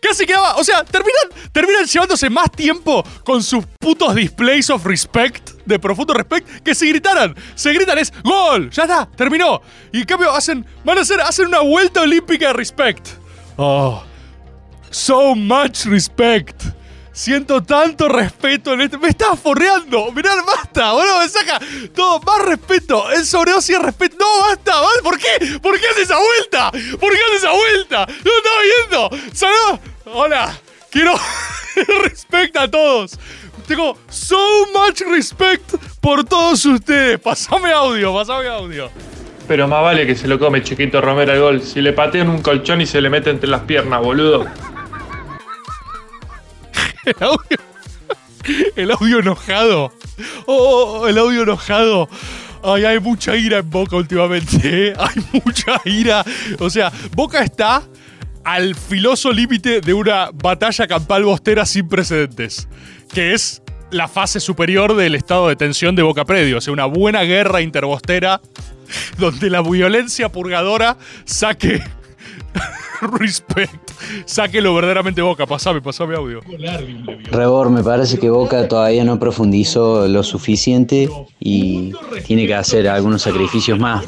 [0.00, 0.56] Casi quedaba.
[0.56, 6.14] O sea, terminan, terminan llevándose más tiempo con sus putos displays of respect, de profundo
[6.14, 7.34] respect, que si gritaran.
[7.54, 9.60] Se gritan, es gol, ya está, terminó.
[9.92, 10.66] Y en cambio hacen.
[10.84, 13.08] Van a hacer, hacen una vuelta olímpica de respect.
[13.56, 14.02] Oh.
[14.90, 16.79] So much respect.
[17.20, 18.96] Siento tanto respeto en este.
[18.96, 20.10] Me estaba forreando.
[20.10, 21.18] Mirá, basta, boludo.
[21.20, 21.60] Me saca
[21.94, 22.18] todo.
[22.20, 23.10] Más respeto.
[23.10, 24.16] El sobredosis de respeto.
[24.18, 24.72] No, basta.
[25.02, 25.58] ¿Por qué?
[25.60, 26.70] ¿Por qué hace esa vuelta?
[26.70, 28.06] ¿Por qué hace esa vuelta?
[28.06, 29.34] No estaba viendo.
[29.34, 29.80] Saludos.
[30.06, 30.58] Hola.
[30.90, 31.12] Quiero
[32.04, 33.18] respect a todos.
[33.68, 34.38] Tengo so
[34.72, 37.20] much respect por todos ustedes.
[37.20, 38.90] Pasame audio, pasame audio.
[39.46, 41.62] Pero más vale que se lo come Chiquito Romero el gol.
[41.62, 44.46] Si le patean un colchón y se le mete entre las piernas, boludo.
[47.06, 47.58] El audio.
[48.76, 49.92] El audio enojado.
[50.46, 52.08] Oh, el audio enojado.
[52.62, 54.58] Ay, hay mucha ira en Boca últimamente.
[54.88, 54.94] ¿eh?
[54.98, 56.24] Hay mucha ira.
[56.58, 57.82] O sea, Boca está
[58.44, 62.68] al filoso límite de una batalla campal bostera sin precedentes.
[63.12, 66.58] Que es la fase superior del estado de tensión de Boca Predio.
[66.58, 68.40] O sea, una buena guerra interbostera
[69.18, 71.82] donde la violencia purgadora saque
[73.02, 73.89] respect.
[74.24, 75.46] Saque lo verdaderamente Boca.
[75.46, 76.40] Pasame, pasame audio.
[77.30, 81.08] Rebor, me parece que Boca todavía no profundizó lo suficiente
[81.38, 81.92] y
[82.26, 84.04] tiene que hacer algunos sacrificios más.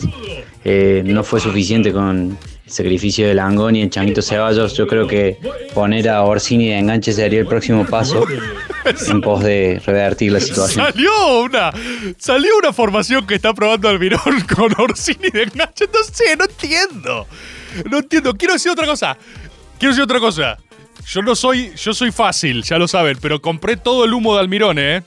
[0.65, 4.75] Eh, no fue suficiente con el sacrificio de Langoni y el Changuito Ceballos.
[4.75, 5.39] Yo creo que
[5.75, 8.25] poner a Orsini de enganche sería el próximo paso
[9.09, 10.87] en pos de revertir la situación.
[10.87, 11.73] Salió una,
[12.19, 15.87] salió una formación que está probando Almirón con Orsini de enganche.
[15.93, 17.27] No sé, no entiendo.
[17.91, 18.35] No entiendo.
[18.35, 19.17] Quiero decir otra cosa.
[19.83, 20.59] Quiero decir otra cosa.
[21.09, 24.41] Yo no soy, yo soy fácil, ya lo saben, pero compré todo el humo de
[24.41, 25.03] Almirón, ¿eh?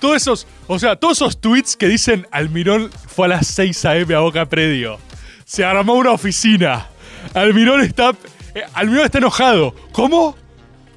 [0.00, 4.14] Todos esos, o sea, todos esos tweets que dicen Almirón fue a las 6 a.m.
[4.14, 5.00] a Boca Predio.
[5.44, 6.86] Se armó una oficina.
[7.34, 8.12] Almirón está,
[8.54, 9.74] eh, Almirón está enojado.
[9.90, 10.36] ¿Cómo?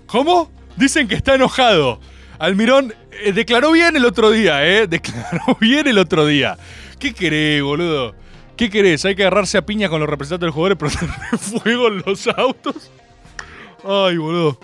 [0.06, 0.52] ¿Cómo?
[0.76, 2.00] Dicen que está enojado.
[2.38, 4.86] Almirón eh, declaró bien el otro día, ¿eh?
[4.88, 6.56] Declaró bien el otro día.
[7.00, 8.14] ¿Qué querés, boludo?
[8.56, 9.06] ¿Qué querés?
[9.06, 12.28] Hay que agarrarse a piña con los representantes del jugador y prender fuego en los
[12.28, 12.92] autos.
[13.88, 14.60] Ay, boludo.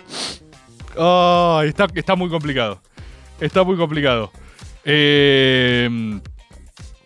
[0.98, 2.80] Ay, está, está muy complicado.
[3.40, 4.30] Está muy complicado.
[4.84, 6.20] Eh,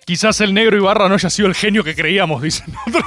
[0.05, 3.05] quizás el negro Ibarra no haya sido el genio que creíamos, dicen otro.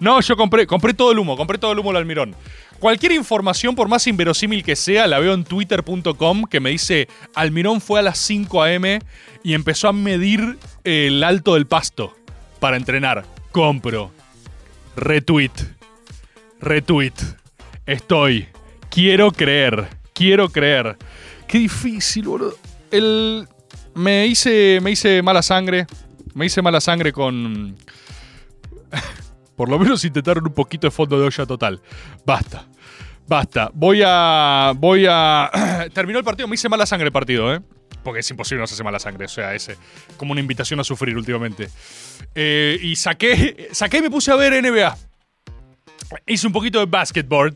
[0.00, 2.34] No, yo compré, compré todo el humo, compré todo el humo del Almirón.
[2.80, 7.06] Cualquier información, por más inverosímil que sea, la veo en twitter.com que me dice
[7.36, 8.98] Almirón fue a las 5 a.m.
[9.44, 12.16] y empezó a medir el alto del pasto
[12.58, 13.24] para entrenar.
[13.52, 14.10] Compro.
[14.96, 15.52] Retweet.
[16.62, 17.14] Retweet.
[17.86, 18.46] Estoy.
[18.88, 19.88] Quiero creer.
[20.14, 20.96] Quiero creer.
[21.48, 22.54] Qué difícil, boludo.
[22.90, 23.48] El...
[23.94, 25.86] Me hice, me hice mala sangre.
[26.34, 27.76] Me hice mala sangre con...
[29.56, 31.82] Por lo menos intentaron un poquito de fondo de olla total.
[32.24, 32.66] Basta.
[33.26, 33.70] Basta.
[33.74, 34.72] Voy a.
[34.76, 35.50] Voy a.
[35.92, 36.48] Terminó el partido.
[36.48, 37.60] Me hice mala sangre el partido, ¿eh?
[38.02, 39.26] Porque es imposible no hacerse mala sangre.
[39.26, 39.76] O sea, es eh,
[40.16, 41.68] como una invitación a sufrir últimamente.
[42.34, 43.68] Eh, y saqué.
[43.72, 44.96] Saqué y me puse a ver NBA.
[46.26, 47.54] Hice un poquito de basketball.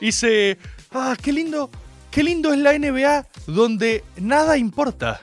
[0.00, 0.58] Hice.
[0.90, 1.70] Ah, qué lindo.
[2.10, 5.22] Qué lindo es la NBA donde nada importa.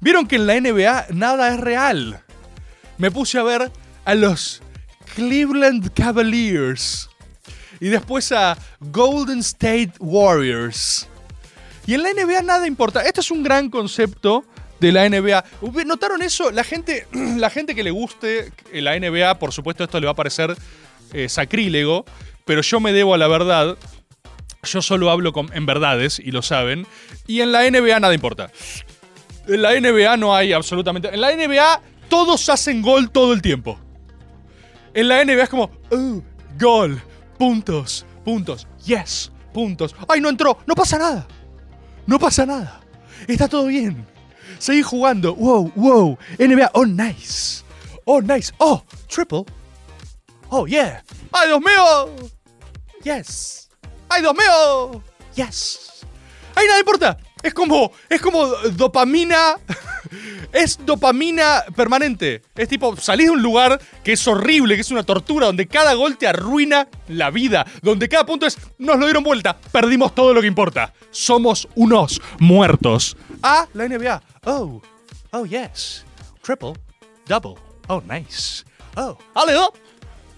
[0.00, 2.22] Vieron que en la NBA nada es real.
[2.98, 3.70] Me puse a ver
[4.04, 4.60] a los
[5.14, 7.08] Cleveland Cavaliers
[7.80, 11.08] y después a Golden State Warriors.
[11.86, 13.02] Y en la NBA nada importa.
[13.02, 14.44] Esto es un gran concepto
[14.80, 15.44] de la NBA.
[15.86, 16.50] ¿Notaron eso?
[16.50, 20.16] La gente, la gente que le guste la NBA, por supuesto, esto le va a
[20.16, 20.56] parecer
[21.12, 22.04] eh, sacrílego,
[22.44, 23.76] pero yo me debo a la verdad.
[24.64, 26.86] Yo solo hablo con, en verdades, y lo saben.
[27.26, 28.50] Y en la NBA nada importa.
[29.48, 31.08] En la NBA no hay absolutamente.
[31.12, 33.78] En la NBA todos hacen gol todo el tiempo.
[34.94, 36.20] En la NBA es como, "Uh,
[36.60, 37.00] gol,
[37.38, 39.94] puntos, puntos, yes, puntos.
[40.08, 41.26] Ay, no entró, no pasa nada.
[42.06, 42.80] No pasa nada.
[43.26, 44.06] Está todo bien.
[44.58, 45.34] Seguí jugando.
[45.34, 46.18] Wow, wow.
[46.38, 47.64] NBA, oh, nice.
[48.04, 48.52] Oh, nice.
[48.58, 49.44] Oh, triple.
[50.54, 51.02] Oh, yeah.
[51.32, 52.28] ¡Ay, Dios mío!
[53.02, 53.70] Yes.
[54.06, 55.02] ¡Ay, Dios mío!
[55.34, 56.04] Yes.
[56.54, 57.16] ¡Ay, nada importa!
[57.42, 59.56] Es como, es como dopamina.
[60.52, 62.42] Es dopamina permanente.
[62.54, 65.94] Es tipo, salís de un lugar que es horrible, que es una tortura, donde cada
[65.94, 67.64] gol te arruina la vida.
[67.80, 70.92] Donde cada punto es, nos lo dieron vuelta, perdimos todo lo que importa.
[71.10, 73.16] Somos unos muertos.
[73.42, 74.22] Ah, la NBA.
[74.44, 74.82] Oh,
[75.30, 76.04] oh yes.
[76.42, 76.74] Triple,
[77.26, 77.54] double.
[77.88, 78.64] Oh, nice.
[78.96, 79.54] Oh, ale.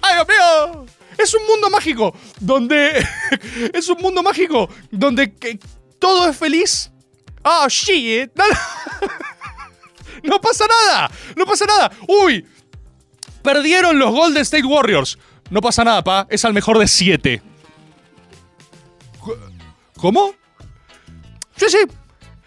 [0.05, 0.87] ¡Ay, Dios mío!
[1.17, 3.07] Es un mundo mágico donde.
[3.73, 5.29] es un mundo mágico donde
[5.99, 6.91] todo es feliz.
[7.43, 8.31] ¡Oh, shit!
[10.23, 11.11] No, pasa nada.
[11.37, 11.93] No pasa nada.
[12.09, 12.47] ¡Uy!
[13.43, 15.19] Perdieron los Golden State Warriors.
[15.51, 16.27] No pasa nada, pa.
[16.31, 17.43] Es al mejor de siete.
[19.99, 20.33] ¿Cómo?
[21.57, 21.79] Sí, sí.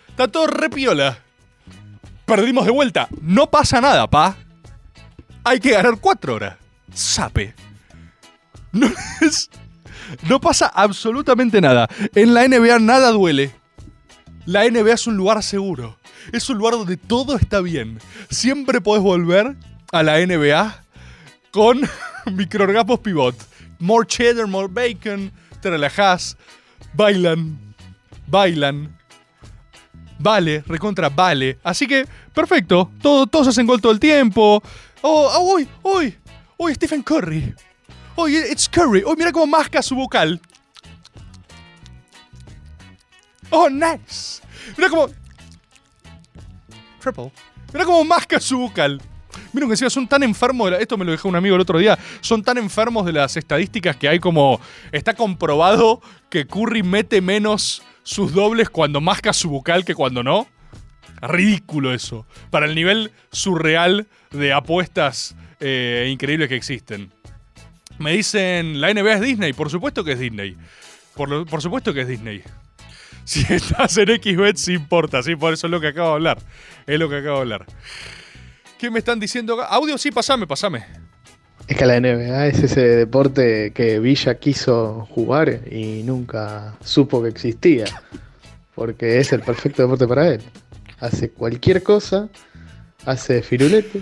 [0.08, 1.20] Está todo repiola.
[2.26, 3.10] Perdimos de vuelta.
[3.22, 4.36] No pasa nada, pa.
[5.44, 6.58] Hay que ganar cuatro horas.
[6.98, 7.54] Sape.
[8.72, 8.88] No,
[9.22, 9.50] es-
[10.28, 11.88] no pasa absolutamente nada.
[12.16, 13.54] En la NBA nada duele.
[14.46, 15.98] La NBA es un lugar seguro.
[16.32, 18.00] Es un lugar donde todo está bien.
[18.30, 19.56] Siempre podés volver
[19.92, 20.84] a la NBA
[21.52, 21.82] con
[22.34, 23.36] microorgasmos pivot.
[23.80, 25.32] More cheddar, more bacon.
[25.62, 26.36] Te relajás.
[26.94, 27.60] Bailan.
[28.28, 28.98] Bailan.
[30.20, 31.60] Vale, recontra vale.
[31.64, 32.90] Así que, perfecto.
[33.02, 34.64] Todo, todos hacen gol todo el tiempo.
[35.02, 36.18] Oh, oh, uy, uy.
[36.58, 37.54] Uy, Stephen Curry.
[38.16, 39.04] Uy, it's Curry.
[39.06, 40.40] Uy, mira cómo masca su vocal.
[43.50, 44.42] Oh, nice.
[44.76, 45.08] Mira cómo.
[47.00, 47.32] Triple.
[47.74, 49.02] Mira cómo masca su vocal.
[49.54, 51.62] Mira que encima son tan enfermos de la- Esto me lo dejó un amigo el
[51.62, 51.98] otro día.
[52.22, 54.60] Son tan enfermos de las estadísticas que hay como.
[54.92, 60.48] Está comprobado que Curry mete menos sus dobles cuando masca su vocal que cuando no.
[61.22, 62.26] Ridículo eso.
[62.50, 67.12] Para el nivel surreal de apuestas eh, increíbles que existen.
[68.00, 69.54] Me dicen, la NBA es Disney.
[69.54, 70.56] Por supuesto que es Disney.
[71.16, 72.44] Por, por supuesto que es Disney.
[73.28, 76.38] Si estás en XBet, sí importa, sí, por eso es lo que acabo de hablar.
[76.86, 77.66] Es lo que acabo de hablar.
[78.78, 79.66] ¿Qué me están diciendo acá?
[79.66, 80.86] Audio, sí, pasame, pasame.
[81.68, 87.28] Es que la NBA es ese deporte que Villa quiso jugar y nunca supo que
[87.28, 87.84] existía.
[88.74, 90.42] Porque es el perfecto deporte para él.
[91.02, 92.30] Hace cualquier cosa,
[93.06, 94.02] hace firulete,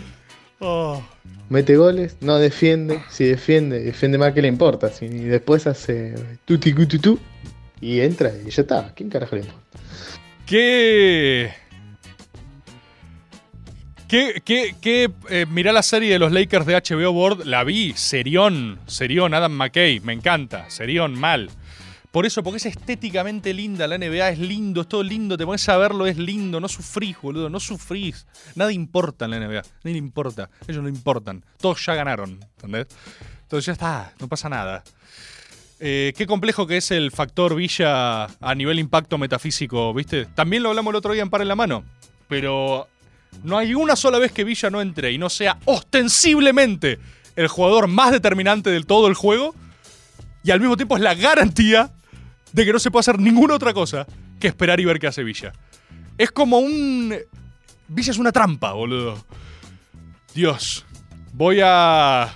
[0.60, 1.04] Oh.
[1.50, 3.02] mete goles, no defiende.
[3.10, 4.90] Si defiende, defiende más que le importa.
[4.90, 6.16] Si después hace
[6.46, 7.20] tuti tu
[7.82, 8.94] y entra y ya está.
[8.96, 9.80] ¿Quién carajo le importa?
[10.46, 11.52] ¿Qué.
[14.08, 17.46] ¿Qué, qué, qué eh, mirá la serie de los Lakers de HBO Board?
[17.46, 21.50] La vi, serión, serión, Adam McKay, me encanta, serión, mal.
[22.16, 25.68] Por eso, porque es estéticamente linda, la NBA es lindo, es todo lindo, te pones
[25.68, 28.26] a verlo, es lindo, no sufrís, boludo, no sufrís.
[28.56, 32.88] Nada importa en la NBA, ni le importa, ellos no importan, todos ya ganaron, ¿entendés?
[33.42, 34.82] Entonces ya está, no pasa nada.
[35.82, 40.26] Eh, qué complejo que es el factor Villa a nivel impacto metafísico, ¿viste?
[40.26, 41.84] También lo hablamos el otro día en Par en la Mano.
[42.30, 42.88] Pero
[43.44, 46.98] no hay una sola vez que Villa no entre y no sea ostensiblemente
[47.36, 49.54] el jugador más determinante del todo el juego.
[50.46, 51.92] Y al mismo tiempo es la garantía
[52.56, 54.08] de que no se puede hacer ninguna otra cosa
[54.40, 55.52] que esperar y ver qué hace Villa.
[56.18, 57.14] Es como un.
[57.90, 59.24] Villa es una trampa, boludo.
[60.34, 60.86] Dios.
[61.34, 62.34] Voy a.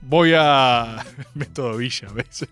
[0.00, 1.04] Voy a.
[1.34, 2.46] Método Villa, ¿ves?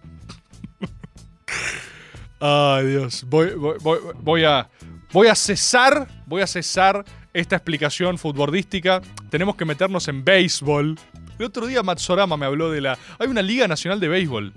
[2.40, 3.24] Ay, Dios.
[3.28, 3.78] Voy, voy,
[4.20, 4.68] voy, a.
[5.12, 6.08] Voy a cesar.
[6.26, 9.00] Voy a cesar esta explicación futbolística.
[9.30, 10.98] Tenemos que meternos en béisbol.
[11.38, 12.98] El otro día Matsorama me habló de la.
[13.20, 14.52] Hay una Liga Nacional de Béisbol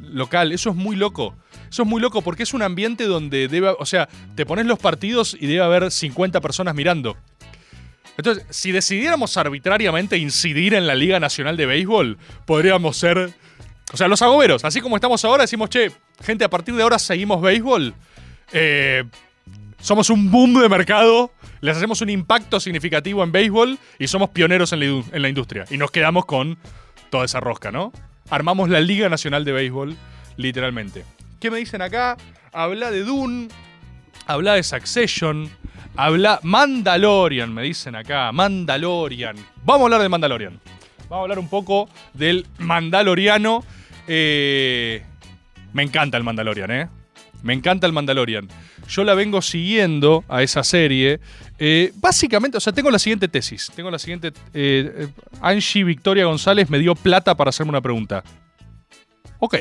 [0.00, 0.52] local.
[0.52, 1.34] Eso es muy loco.
[1.70, 3.74] Eso es muy loco porque es un ambiente donde debe.
[3.78, 7.16] O sea, te pones los partidos y debe haber 50 personas mirando.
[8.16, 13.32] Entonces, si decidiéramos arbitrariamente incidir en la Liga Nacional de Béisbol, podríamos ser.
[13.92, 15.92] O sea, los agoberos, así como estamos ahora, decimos, che,
[16.22, 17.94] gente, a partir de ahora seguimos béisbol.
[18.52, 19.04] Eh,
[19.80, 21.30] somos un boom de mercado,
[21.60, 25.64] les hacemos un impacto significativo en béisbol y somos pioneros en la, en la industria.
[25.70, 26.56] Y nos quedamos con
[27.10, 27.92] toda esa rosca, ¿no?
[28.30, 29.96] Armamos la Liga Nacional de Béisbol,
[30.36, 31.04] literalmente.
[31.40, 32.16] ¿Qué me dicen acá?
[32.52, 33.48] Habla de Dune.
[34.26, 35.50] habla de Succession,
[35.96, 39.36] habla Mandalorian, me dicen acá, Mandalorian.
[39.64, 40.60] Vamos a hablar de Mandalorian.
[41.08, 43.62] Vamos a hablar un poco del Mandaloriano.
[44.08, 45.02] Eh,
[45.72, 46.88] me encanta el Mandalorian, ¿eh?
[47.42, 48.48] Me encanta el Mandalorian.
[48.88, 51.20] Yo la vengo siguiendo a esa serie.
[51.58, 53.70] Eh, básicamente, o sea, tengo la siguiente tesis.
[53.74, 54.28] Tengo la siguiente.
[54.52, 55.08] eh, eh,
[55.40, 58.22] Angie Victoria González me dio plata para hacerme una pregunta.
[59.38, 59.54] Ok.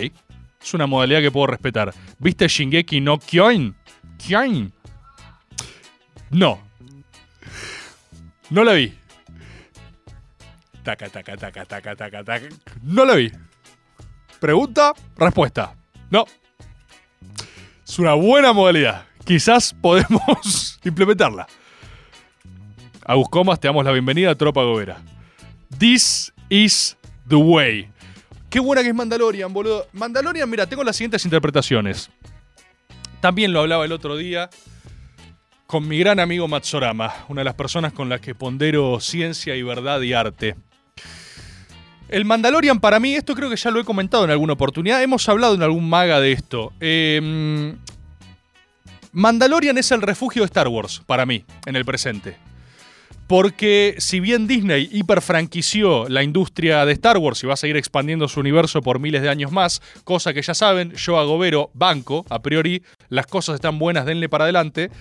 [0.62, 1.94] Es una modalidad que puedo respetar.
[2.20, 3.76] ¿Viste Shingeki no Kyoin?
[4.18, 4.72] Kyoin.
[6.32, 6.60] No.
[8.50, 8.94] No la vi.
[10.84, 12.48] Taca, taca, taca, taca, taca, taca.
[12.82, 13.32] No la vi.
[14.39, 15.76] Pregunta, respuesta.
[16.10, 16.26] No.
[17.88, 19.06] Es una buena modalidad.
[19.26, 21.48] Quizás podemos implementarla.
[23.06, 24.97] Agus Comas, te damos la bienvenida a Tropa Gobera.
[25.78, 26.95] This is
[27.28, 27.89] the way.
[28.49, 29.88] Qué buena que es Mandalorian, boludo.
[29.91, 32.10] Mandalorian, mira, tengo las siguientes interpretaciones.
[33.20, 34.49] También lo hablaba el otro día
[35.68, 39.64] con mi gran amigo Matsorama, una de las personas con las que pondero ciencia y
[39.64, 40.56] verdad y arte.
[42.08, 45.28] El Mandalorian para mí, esto creo que ya lo he comentado en alguna oportunidad, hemos
[45.28, 46.72] hablado en algún maga de esto.
[46.80, 47.76] Eh,
[49.12, 52.38] Mandalorian es el refugio de Star Wars para mí, en el presente.
[53.28, 58.28] Porque si bien Disney hiperfranquició la industria de Star Wars y va a seguir expandiendo
[58.28, 62.26] su universo por miles de años más, cosa que ya saben, yo a Gobero banco,
[62.30, 64.91] a priori las cosas están buenas, denle para adelante,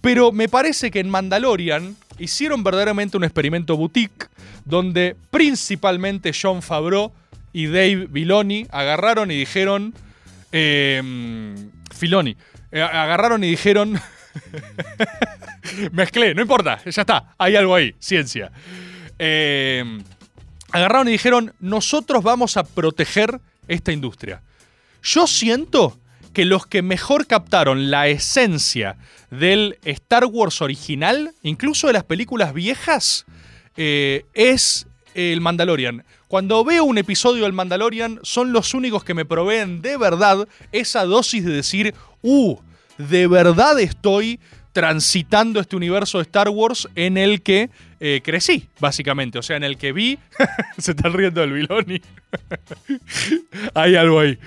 [0.00, 4.28] pero me parece que en Mandalorian hicieron verdaderamente un experimento boutique
[4.64, 7.12] donde principalmente John Favreau
[7.52, 9.94] y Dave Filoni agarraron y dijeron...
[10.52, 11.54] Eh,
[11.94, 12.36] Filoni.
[12.72, 14.00] agarraron y dijeron...
[15.92, 18.50] Mezclé, no importa, ya está, hay algo ahí, ciencia.
[19.18, 19.84] Eh,
[20.70, 24.42] agarraron y dijeron, nosotros vamos a proteger esta industria.
[25.02, 25.98] Yo siento
[26.32, 28.96] que los que mejor captaron la esencia
[29.30, 33.26] del Star Wars original, incluso de las películas viejas,
[33.76, 36.04] eh, es el Mandalorian.
[36.28, 41.04] Cuando veo un episodio del Mandalorian, son los únicos que me proveen de verdad esa
[41.04, 42.56] dosis de decir, uh,
[43.08, 44.40] de verdad estoy
[44.72, 49.38] transitando este universo de Star Wars en el que eh, crecí, básicamente.
[49.38, 50.18] O sea, en el que vi.
[50.78, 52.00] Se están riendo del Viloni.
[53.74, 54.38] Hay algo ahí.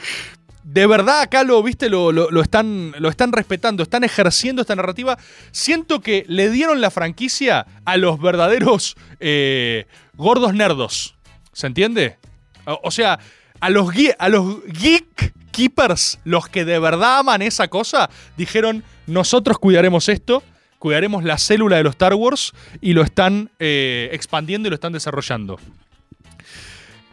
[0.63, 5.15] De verdad, acá lo, viste, lo, están, lo están respetando, están ejerciendo esta narrativa.
[5.51, 9.85] Siento que le dieron la franquicia a los verdaderos eh,
[10.15, 11.15] gordos nerdos.
[11.53, 12.17] ¿Se entiende?
[12.65, 13.19] O, sea,
[13.59, 19.57] a los, a los geek keepers, los que de verdad aman esa cosa, dijeron, nosotros
[19.57, 20.43] cuidaremos esto,
[20.79, 22.51] cuidaremos la célula de los Star Wars
[22.81, 25.57] y lo están eh, expandiendo y lo están desarrollando.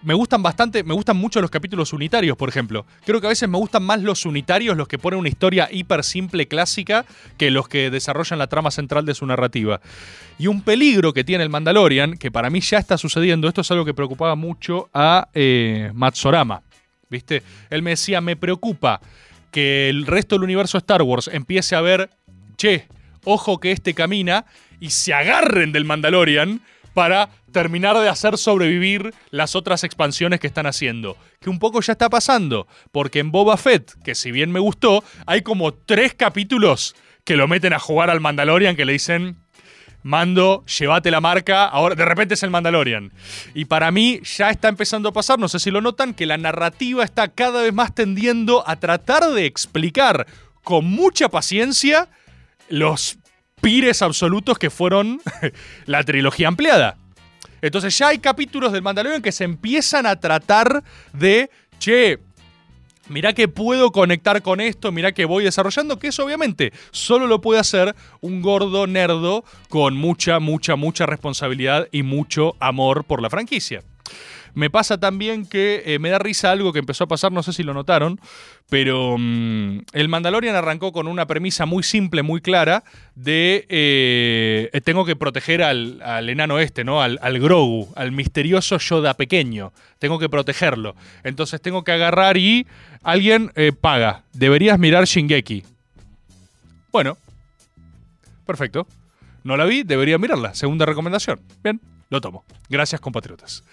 [0.02, 2.84] Me gustan bastante, me gustan mucho los capítulos unitarios, por ejemplo.
[3.06, 6.02] Creo que a veces me gustan más los unitarios, los que ponen una historia hiper
[6.02, 7.06] simple, clásica,
[7.38, 9.80] que los que desarrollan la trama central de su narrativa.
[10.40, 13.70] Y un peligro que tiene el Mandalorian, que para mí ya está sucediendo, esto es
[13.70, 16.62] algo que preocupaba mucho a eh, Matsorama.
[17.12, 17.42] ¿Viste?
[17.68, 19.00] Él me decía, me preocupa
[19.52, 22.08] que el resto del universo Star Wars empiece a ver,
[22.56, 22.88] che,
[23.24, 24.46] ojo que este camina,
[24.80, 26.62] y se agarren del Mandalorian
[26.94, 31.18] para terminar de hacer sobrevivir las otras expansiones que están haciendo.
[31.40, 35.04] Que un poco ya está pasando, porque en Boba Fett, que si bien me gustó,
[35.26, 39.36] hay como tres capítulos que lo meten a jugar al Mandalorian que le dicen,
[40.02, 43.12] Mando, llévate la marca, ahora de repente es el Mandalorian.
[43.54, 46.38] Y para mí ya está empezando a pasar, no sé si lo notan, que la
[46.38, 50.26] narrativa está cada vez más tendiendo a tratar de explicar
[50.64, 52.08] con mucha paciencia
[52.68, 53.18] los
[53.60, 55.20] pires absolutos que fueron
[55.86, 56.96] la trilogía ampliada.
[57.60, 60.82] Entonces ya hay capítulos del Mandalorian que se empiezan a tratar
[61.12, 61.48] de,
[61.78, 62.18] che,
[63.08, 67.40] mirá que puedo conectar con esto, mirá que voy desarrollando, que eso obviamente solo lo
[67.40, 73.30] puede hacer un gordo nerdo con mucha, mucha, mucha responsabilidad y mucho amor por la
[73.30, 73.82] franquicia.
[74.54, 77.52] Me pasa también que eh, me da risa algo que empezó a pasar, no sé
[77.52, 78.20] si lo notaron,
[78.68, 82.84] pero mm, el Mandalorian arrancó con una premisa muy simple, muy clara,
[83.14, 87.00] de eh, eh, tengo que proteger al, enano este, ¿no?
[87.00, 89.72] Al, Grogu, al misterioso Yoda pequeño.
[89.98, 90.96] Tengo que protegerlo.
[91.24, 92.66] Entonces tengo que agarrar y
[93.02, 94.24] alguien paga.
[94.32, 95.64] Deberías mirar Shingeki.
[96.90, 97.16] Bueno,
[98.44, 98.86] perfecto.
[99.44, 100.54] No la vi, debería mirarla.
[100.54, 101.40] Segunda recomendación.
[101.62, 101.80] Bien,
[102.10, 102.44] lo tomo.
[102.68, 103.64] Gracias, compatriotas.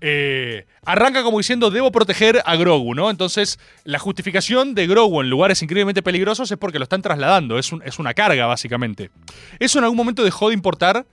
[0.00, 3.08] Eh, arranca como diciendo, debo proteger a Grogu, ¿no?
[3.10, 7.72] Entonces, la justificación de Grogu en lugares increíblemente peligrosos es porque lo están trasladando, es,
[7.72, 9.10] un- es una carga, básicamente.
[9.58, 11.06] Eso en algún momento dejó de importar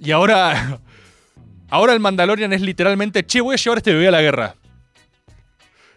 [0.00, 0.80] y ahora,
[1.70, 4.54] ahora el Mandalorian es literalmente, che, voy a llevar a este bebé a la guerra.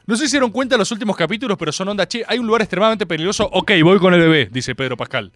[0.06, 2.62] No se dieron cuenta en los últimos capítulos, pero son onda, che, hay un lugar
[2.62, 3.50] extremadamente peligroso.
[3.54, 5.32] Ok, voy con el bebé, dice Pedro Pascal.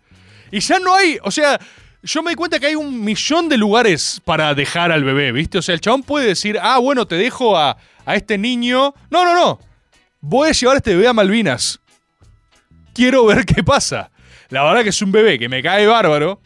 [0.51, 1.57] Y ya no hay, o sea,
[2.03, 5.57] yo me di cuenta que hay un millón de lugares para dejar al bebé, ¿viste?
[5.57, 8.93] O sea, el chabón puede decir, ah, bueno, te dejo a, a este niño.
[9.09, 9.59] No, no, no.
[10.21, 11.79] Voy a llevar a este bebé a Malvinas.
[12.93, 14.11] Quiero ver qué pasa.
[14.49, 16.41] La verdad que es un bebé que me cae bárbaro.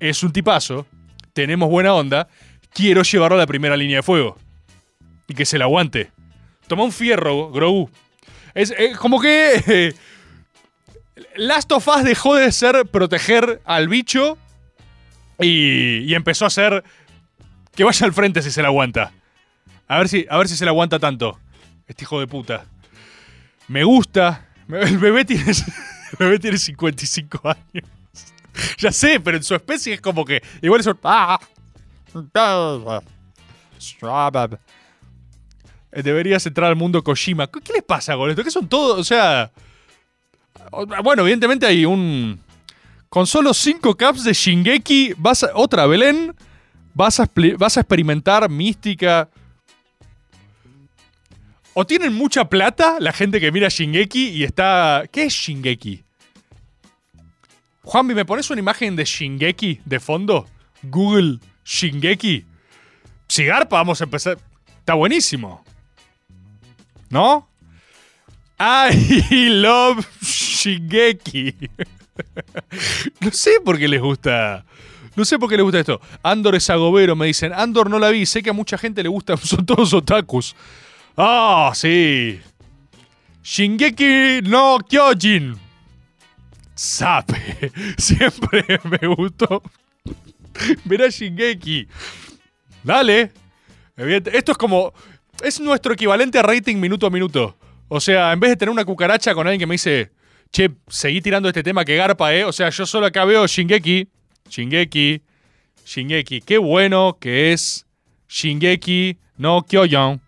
[0.00, 0.86] Es un tipazo.
[1.32, 2.28] Tenemos buena onda.
[2.72, 4.36] Quiero llevarlo a la primera línea de fuego.
[5.26, 6.10] Y que se la aguante.
[6.66, 7.90] Toma un fierro, Grogu.
[8.54, 9.62] Es, como que.
[9.66, 9.94] eh,
[11.36, 14.38] Last of Us dejó de ser proteger al bicho
[15.40, 16.84] y, empezó a ser
[17.74, 19.12] que vaya al frente si se la aguanta.
[19.86, 21.38] A ver si, a ver si se la aguanta tanto.
[21.86, 22.66] Este hijo de puta.
[23.68, 24.48] Me gusta.
[24.68, 27.88] El bebé tiene, el bebé tiene 55 años.
[28.78, 30.42] Ya sé, pero en su especie es como que.
[30.60, 30.98] Igual es un.
[31.04, 31.38] Ah,
[35.90, 37.46] Deberías entrar al mundo Kojima.
[37.46, 38.44] ¿Qué les pasa con esto?
[38.44, 38.98] ¿Qué son todos?
[38.98, 39.50] O sea.
[41.02, 42.40] Bueno, evidentemente hay un.
[43.08, 46.34] Con solo 5 caps de Shingeki, vas a, otra Belén,
[46.94, 49.30] vas a, vas a experimentar mística.
[51.72, 55.04] O tienen mucha plata la gente que mira Shingeki y está.
[55.10, 56.02] ¿Qué es Shingeki?
[57.82, 60.46] Juanvi, ¿me pones una imagen de Shingeki de fondo?
[60.82, 62.44] Google Shingeki.
[63.30, 64.38] Cigarpa, vamos a empezar.
[64.80, 65.64] Está buenísimo.
[67.08, 67.48] ¿No?
[68.60, 71.54] I love Shingeki.
[73.20, 74.64] no sé por qué les gusta.
[75.16, 76.00] No sé por qué les gusta esto.
[76.22, 77.52] Andor es agobero, me dicen.
[77.52, 78.24] Andor no la vi.
[78.24, 79.36] Sé que a mucha gente le gusta.
[79.42, 80.54] Son todos otakus.
[81.16, 82.40] Ah, sí.
[83.42, 85.56] Shingeki no Kyojin.
[86.74, 87.72] Sape.
[87.98, 89.62] Siempre me gustó.
[90.84, 91.88] Mirá Shingeki.
[92.84, 93.32] Dale.
[93.96, 94.92] Esto es como.
[95.42, 97.56] Es nuestro equivalente a rating minuto a minuto.
[97.88, 100.12] O sea, en vez de tener una cucaracha con alguien que me dice,
[100.50, 102.44] che, seguí tirando este tema que garpa, ¿eh?
[102.44, 104.08] O sea, yo solo acá veo Shingeki.
[104.48, 105.22] Shingeki.
[105.84, 106.40] Shingeki.
[106.40, 107.86] Qué bueno que es
[108.28, 110.20] Shingeki no Kyoyan.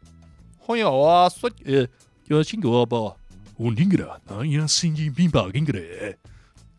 [3.59, 6.19] Un ingra, ya sin bimba ingre.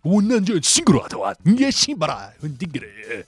[0.04, 3.28] Un anjo sin grata, ya sin bara, un tigre.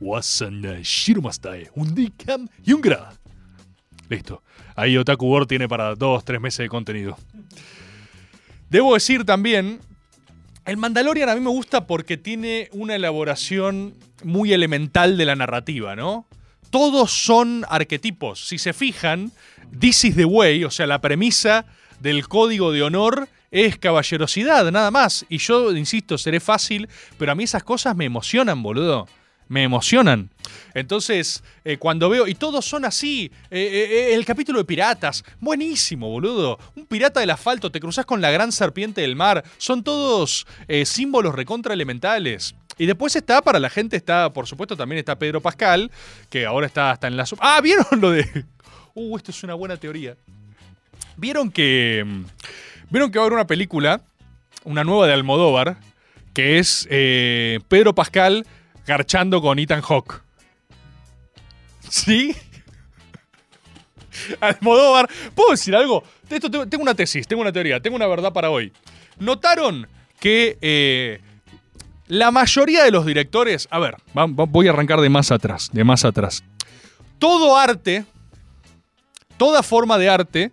[0.00, 3.12] Wasan Shirumasta, un dikam yungra.
[4.08, 4.42] Listo.
[4.76, 7.18] Ahí Otaku World tiene para dos, tres meses de contenido.
[8.70, 9.80] Debo decir también,
[10.64, 15.96] el Mandalorian a mí me gusta porque tiene una elaboración muy elemental de la narrativa,
[15.96, 16.26] ¿no?
[16.70, 18.46] Todos son arquetipos.
[18.46, 19.32] Si se fijan,
[19.78, 21.66] this is the way, o sea, la premisa
[21.98, 25.26] del código de honor es caballerosidad, nada más.
[25.28, 29.08] Y yo, insisto, seré fácil, pero a mí esas cosas me emocionan, boludo.
[29.50, 30.30] Me emocionan.
[30.74, 36.08] Entonces, eh, cuando veo, y todos son así, eh, eh, el capítulo de piratas, buenísimo,
[36.08, 36.56] boludo.
[36.76, 40.46] Un pirata del asfalto, te cruzas con la gran serpiente del mar, son todos
[40.84, 42.54] símbolos recontra elementales.
[42.78, 45.90] Y después está, para la gente está, por supuesto, también está Pedro Pascal,
[46.28, 47.24] que ahora está hasta en la...
[47.40, 48.44] Ah, ¿vieron lo de...
[48.94, 50.16] Uh, esto es una buena teoría.
[51.16, 52.06] ¿Vieron que...
[52.88, 54.00] ¿Vieron que va a haber una película,
[54.62, 55.76] una nueva de Almodóvar,
[56.34, 58.46] que es Pedro Pascal
[58.90, 60.20] garchando con Ethan Hawke?
[61.88, 62.34] ¿Sí?
[64.40, 65.08] Almodóvar.
[65.32, 66.02] ¿Puedo decir algo?
[66.28, 68.72] Esto tengo, una tesis, tengo una teoría, tengo una verdad para hoy.
[69.20, 69.86] ¿Notaron
[70.18, 71.20] que eh,
[72.08, 73.68] la mayoría de los directores...
[73.70, 76.42] A ver, voy a arrancar de más atrás, de más atrás.
[77.20, 78.04] Todo arte,
[79.36, 80.52] toda forma de arte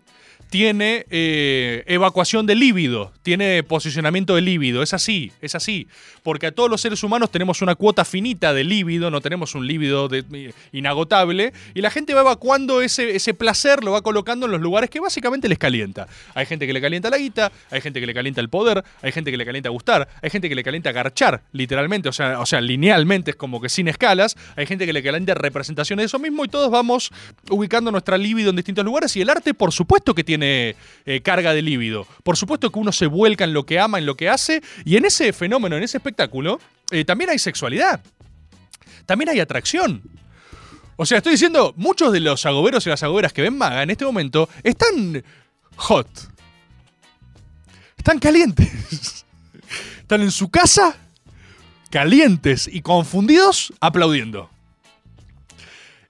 [0.49, 5.87] tiene eh, evacuación de líbido, tiene posicionamiento de líbido, es así, es así,
[6.23, 9.67] porque a todos los seres humanos tenemos una cuota finita de líbido, no tenemos un
[9.67, 14.53] líbido de- inagotable, y la gente va evacuando ese, ese placer, lo va colocando en
[14.53, 16.07] los lugares que básicamente les calienta.
[16.33, 19.11] Hay gente que le calienta la guita, hay gente que le calienta el poder, hay
[19.11, 22.45] gente que le calienta gustar, hay gente que le calienta garchar, literalmente, o sea, o
[22.45, 26.19] sea, linealmente, es como que sin escalas, hay gente que le calienta representaciones de eso
[26.19, 27.11] mismo, y todos vamos
[27.49, 30.75] ubicando nuestra líbido en distintos lugares, y el arte, por supuesto que tiene eh,
[31.23, 34.15] carga de líbido, por supuesto que uno se vuelca en lo que ama, en lo
[34.15, 36.59] que hace, y en ese fenómeno, en ese espectáculo,
[36.91, 38.01] eh, también hay sexualidad,
[39.05, 40.01] también hay atracción.
[40.95, 43.91] O sea, estoy diciendo, muchos de los agoberos y las agoberas que ven Maga en
[43.91, 45.23] este momento están
[45.75, 46.07] hot.
[47.97, 49.25] Están calientes.
[49.99, 50.95] Están en su casa,
[51.91, 54.49] calientes y confundidos, aplaudiendo.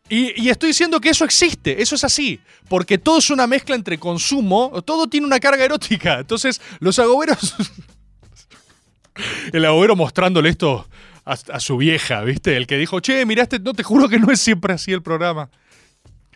[0.10, 2.39] Y, estoy diciendo que eso existe, eso es así,
[2.70, 6.20] porque todo es una mezcla entre consumo, todo tiene una carga erótica.
[6.20, 7.55] Entonces, los agoberos.
[9.51, 10.88] El agobero mostrándole esto
[11.26, 12.55] a, a su vieja, ¿viste?
[12.55, 15.49] El que dijo, che, miraste, no te juro que no es siempre así el programa.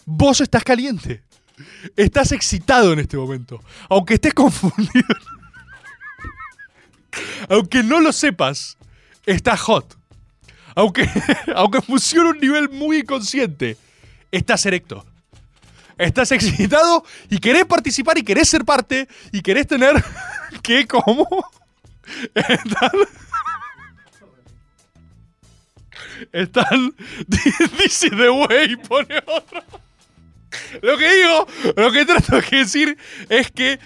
[0.05, 1.23] Vos estás caliente.
[1.95, 3.61] Estás excitado en este momento.
[3.89, 5.07] Aunque estés confundido.
[7.49, 8.77] aunque no lo sepas,
[9.25, 10.00] estás hot.
[10.75, 11.09] Aunque,
[11.55, 13.77] aunque funcione un nivel muy inconsciente,
[14.31, 15.05] estás erecto.
[15.97, 20.03] Estás excitado y querés participar y querés ser parte y querés tener.
[20.63, 20.87] ¿Qué?
[20.87, 21.27] ¿Cómo?
[22.33, 22.91] Están.
[26.31, 26.95] Están.
[27.29, 29.63] This is the way, pone otro.
[30.81, 32.97] Lo que digo, lo que trato de decir
[33.29, 33.79] es que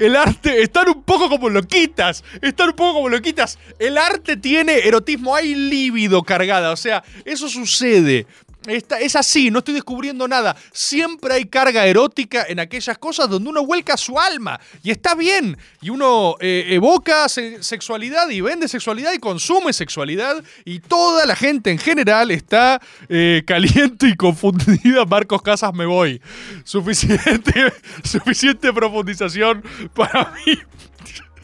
[0.00, 2.24] el arte están un poco como loquitas.
[2.40, 3.58] Están un poco como loquitas.
[3.78, 6.72] El arte tiene erotismo, hay líbido cargada.
[6.72, 8.26] O sea, eso sucede.
[8.66, 10.54] Está- es así, no estoy descubriendo nada.
[10.70, 14.60] Siempre hay carga erótica en aquellas cosas donde uno vuelca su alma.
[14.82, 15.56] Y está bien.
[15.80, 20.44] Y uno eh, evoca se- sexualidad y vende sexualidad y consume sexualidad.
[20.66, 25.06] Y toda la gente en general está eh, caliente y confundida.
[25.06, 26.20] Marcos Casas, me voy.
[26.64, 27.72] Suficiente,
[28.04, 30.58] suficiente profundización para mí.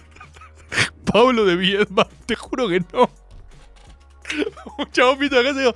[1.11, 3.09] Pablo de Viedma, te juro que no.
[4.79, 5.75] Un chabón visto acá y digo,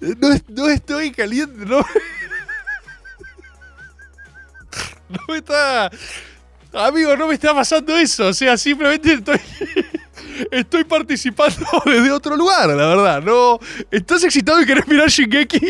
[0.00, 1.84] no, no estoy caliente, no.
[5.08, 5.90] No me está.
[6.72, 8.28] Amigo, no me está pasando eso.
[8.28, 9.40] O sea, simplemente estoy.
[10.50, 13.22] Estoy participando desde otro lugar, la verdad.
[13.22, 13.60] No.
[13.90, 15.60] ¿Estás excitado y querés mirar Shingeki?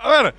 [0.00, 0.34] A ver,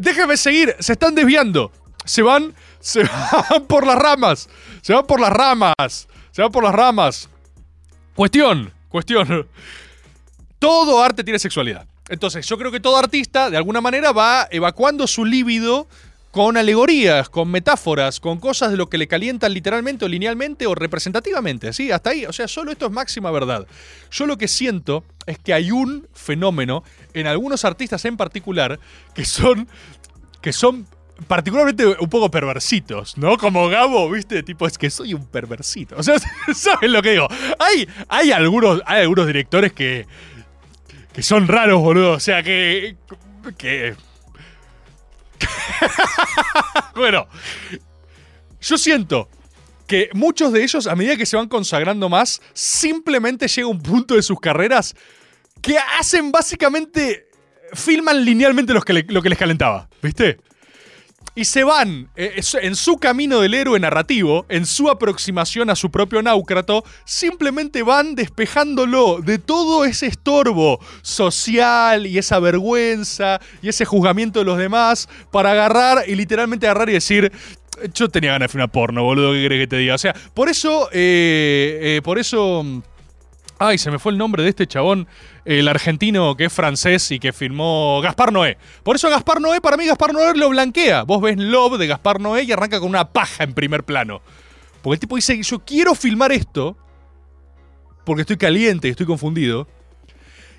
[0.00, 0.74] déjame seguir.
[0.80, 1.70] Se están desviando.
[2.04, 2.52] Se van.
[2.80, 4.48] Se van por las ramas.
[4.82, 6.08] Se van por las ramas.
[6.32, 7.28] Se van por las ramas.
[8.16, 9.46] Cuestión, cuestión.
[10.58, 11.86] Todo arte tiene sexualidad.
[12.08, 15.86] Entonces, yo creo que todo artista, de alguna manera, va evacuando su líbido
[16.30, 20.74] con alegorías, con metáforas, con cosas de lo que le calientan literalmente o linealmente o
[20.74, 21.74] representativamente.
[21.74, 21.92] ¿sí?
[21.92, 22.24] Hasta ahí.
[22.24, 23.66] O sea, solo esto es máxima verdad.
[24.10, 28.80] Yo lo que siento es que hay un fenómeno en algunos artistas en particular
[29.14, 29.68] que son.
[30.40, 30.86] que son
[31.26, 33.36] particularmente un poco perversitos, ¿no?
[33.38, 34.42] Como Gabo, ¿viste?
[34.42, 35.96] Tipo, es que soy un perversito.
[35.98, 36.16] O sea,
[36.54, 37.28] ¿saben lo que digo?
[37.58, 40.06] Hay, hay, algunos, hay algunos directores que,
[41.12, 42.12] que son raros, boludo.
[42.12, 42.96] O sea, que...
[43.56, 43.94] que...
[46.94, 47.26] bueno,
[48.60, 49.28] yo siento
[49.86, 54.14] que muchos de ellos, a medida que se van consagrando más, simplemente llega un punto
[54.14, 54.94] de sus carreras
[55.62, 57.28] que hacen básicamente...
[57.72, 60.38] filman linealmente lo que les calentaba, ¿viste?
[61.36, 65.90] Y se van eh, en su camino del héroe narrativo, en su aproximación a su
[65.90, 73.84] propio náucrato, simplemente van despejándolo de todo ese estorbo social y esa vergüenza y ese
[73.84, 77.30] juzgamiento de los demás para agarrar y literalmente agarrar y decir...
[77.92, 79.96] Yo tenía ganas de filmar porno, boludo, ¿qué querés que te diga?
[79.96, 82.64] O sea, por eso, eh, eh, por eso...
[83.58, 85.06] Ay, se me fue el nombre de este chabón,
[85.46, 88.58] el argentino que es francés y que filmó Gaspar Noé.
[88.82, 91.04] Por eso Gaspar Noé, para mí Gaspar Noé lo blanquea.
[91.04, 94.20] Vos ves Love de Gaspar Noé y arranca con una paja en primer plano.
[94.82, 96.76] Porque el tipo dice, yo quiero filmar esto
[98.04, 99.66] porque estoy caliente y estoy confundido.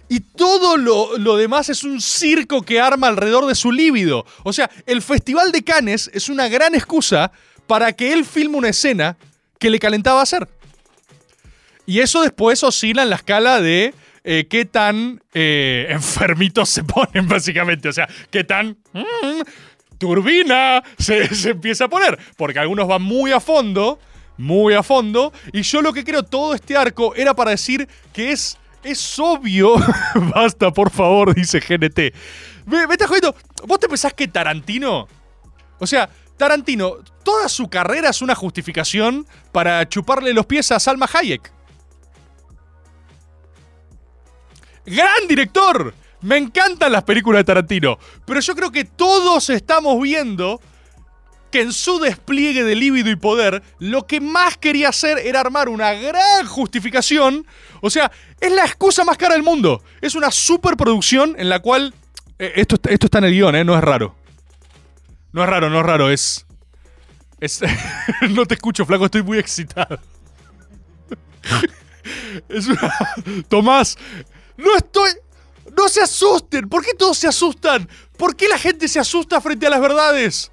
[0.09, 4.25] Y todo lo, lo demás es un circo que arma alrededor de su líbido.
[4.43, 7.31] O sea, el Festival de Cannes es una gran excusa
[7.67, 9.17] para que él filme una escena
[9.59, 10.47] que le calentaba hacer.
[11.87, 17.27] Y eso después oscila en la escala de eh, qué tan eh, enfermitos se ponen,
[17.29, 17.89] básicamente.
[17.89, 19.41] O sea, qué tan mm,
[19.97, 22.19] turbina se, empieza a poner.
[22.35, 23.99] Porque algunos van muy a fondo,
[24.37, 25.33] muy a fondo.
[25.51, 29.75] Y yo lo que creo, todo este arco era para decir que es, es obvio.
[30.35, 32.13] Basta, por favor, dice GNT.
[32.67, 33.33] Me, me estás jodiendo.
[33.65, 35.07] ¿Vos te pensás que Tarantino
[35.79, 41.09] o sea, Tarantino, toda su carrera es una justificación para chuparle los pies a Salma
[41.11, 41.51] Hayek.
[44.87, 45.93] ¡Gran director!
[46.21, 50.59] Me encantan las películas de Tarantino, pero yo creo que todos estamos viendo
[51.51, 55.69] que en su despliegue de líbido y poder, lo que más quería hacer era armar
[55.69, 57.45] una gran justificación.
[57.81, 59.83] O sea, es la excusa más cara del mundo.
[60.01, 61.93] Es una superproducción en la cual...
[62.39, 63.63] eh, esto, esto está en el guion, ¿eh?
[63.63, 64.15] No es raro.
[65.31, 66.45] No es raro, no es raro, es.
[67.39, 67.61] Es.
[68.29, 69.99] no te escucho, flaco, estoy muy excitado.
[72.49, 72.93] es una.
[73.47, 73.97] Tomás,
[74.57, 75.11] no estoy.
[75.75, 76.67] No se asusten.
[76.67, 77.87] ¿Por qué todos se asustan?
[78.17, 80.51] ¿Por qué la gente se asusta frente a las verdades?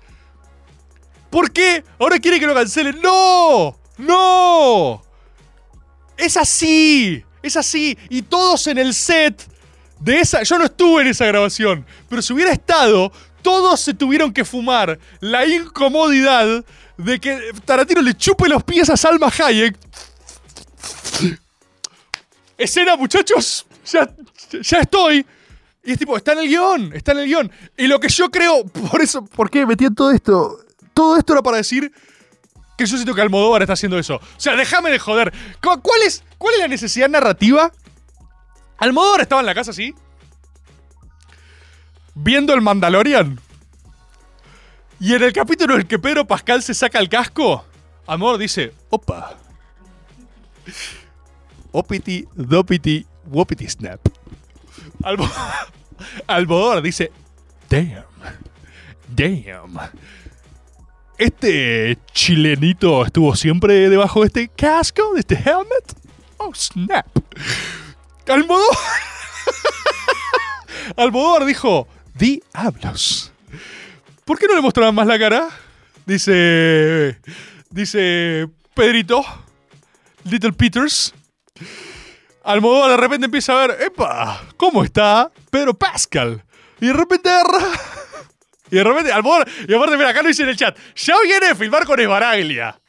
[1.30, 1.82] ¿Por qué?
[1.98, 3.00] Ahora quiere que lo cancelen.
[3.02, 3.76] ¡No!
[3.96, 5.02] ¡No!
[6.16, 7.24] Es así.
[7.42, 7.98] Es así.
[8.10, 9.42] Y todos en el set
[9.98, 10.42] de esa.
[10.42, 11.86] Yo no estuve en esa grabación.
[12.08, 13.10] Pero si hubiera estado,
[13.42, 16.64] todos se tuvieron que fumar la incomodidad
[16.96, 19.76] de que Tarantino le chupe los pies a Salma Hayek.
[22.56, 23.66] Escena, muchachos.
[23.92, 24.08] Ya,
[24.62, 25.26] ya estoy.
[25.82, 27.52] Y es tipo, está en el guion, está en el guion.
[27.76, 30.58] Y lo que yo creo, por eso, ¿por qué metí en todo esto?
[30.94, 31.92] Todo esto era para decir
[32.78, 34.16] que yo siento que Almodóvar está haciendo eso.
[34.16, 35.32] O sea, déjame de joder.
[35.62, 37.70] ¿Cu- ¿Cuál es, ¿Cuál es la necesidad narrativa?
[38.78, 39.94] Almodóvar estaba en la casa así,
[42.14, 43.38] viendo el Mandalorian.
[45.00, 47.64] Y en el capítulo en el que Pedro Pascal se saca el casco,
[48.06, 49.36] Amor dice, opa.
[51.72, 54.00] Opiti, dopiti, wopiti snap.
[55.02, 55.30] Albo-
[56.26, 57.10] Almodóvar dice,
[57.68, 58.04] damn,
[59.08, 59.78] damn.
[61.18, 65.96] Este chilenito estuvo siempre debajo de este casco, de este helmet.
[66.38, 67.06] Oh, snap.
[68.28, 68.76] Almodóvar.
[70.96, 73.32] Almodóvar dijo, diablos.
[74.24, 75.48] ¿Por qué no le mostraban más la cara?
[76.06, 77.18] Dice.
[77.70, 78.48] Dice.
[78.74, 79.22] Pedrito.
[80.24, 81.14] Little Peters.
[82.44, 83.82] Almodóvar de repente empieza a ver.
[83.82, 84.42] ¡Epa!
[84.56, 86.44] ¿Cómo está Pedro Pascal?
[86.80, 87.30] Y de repente.
[88.70, 89.46] Y de repente, Almodóvar.
[89.68, 90.76] Y aparte, mira, acá lo dice en el chat.
[90.96, 92.80] Ya viene a filmar con Esbaraglia.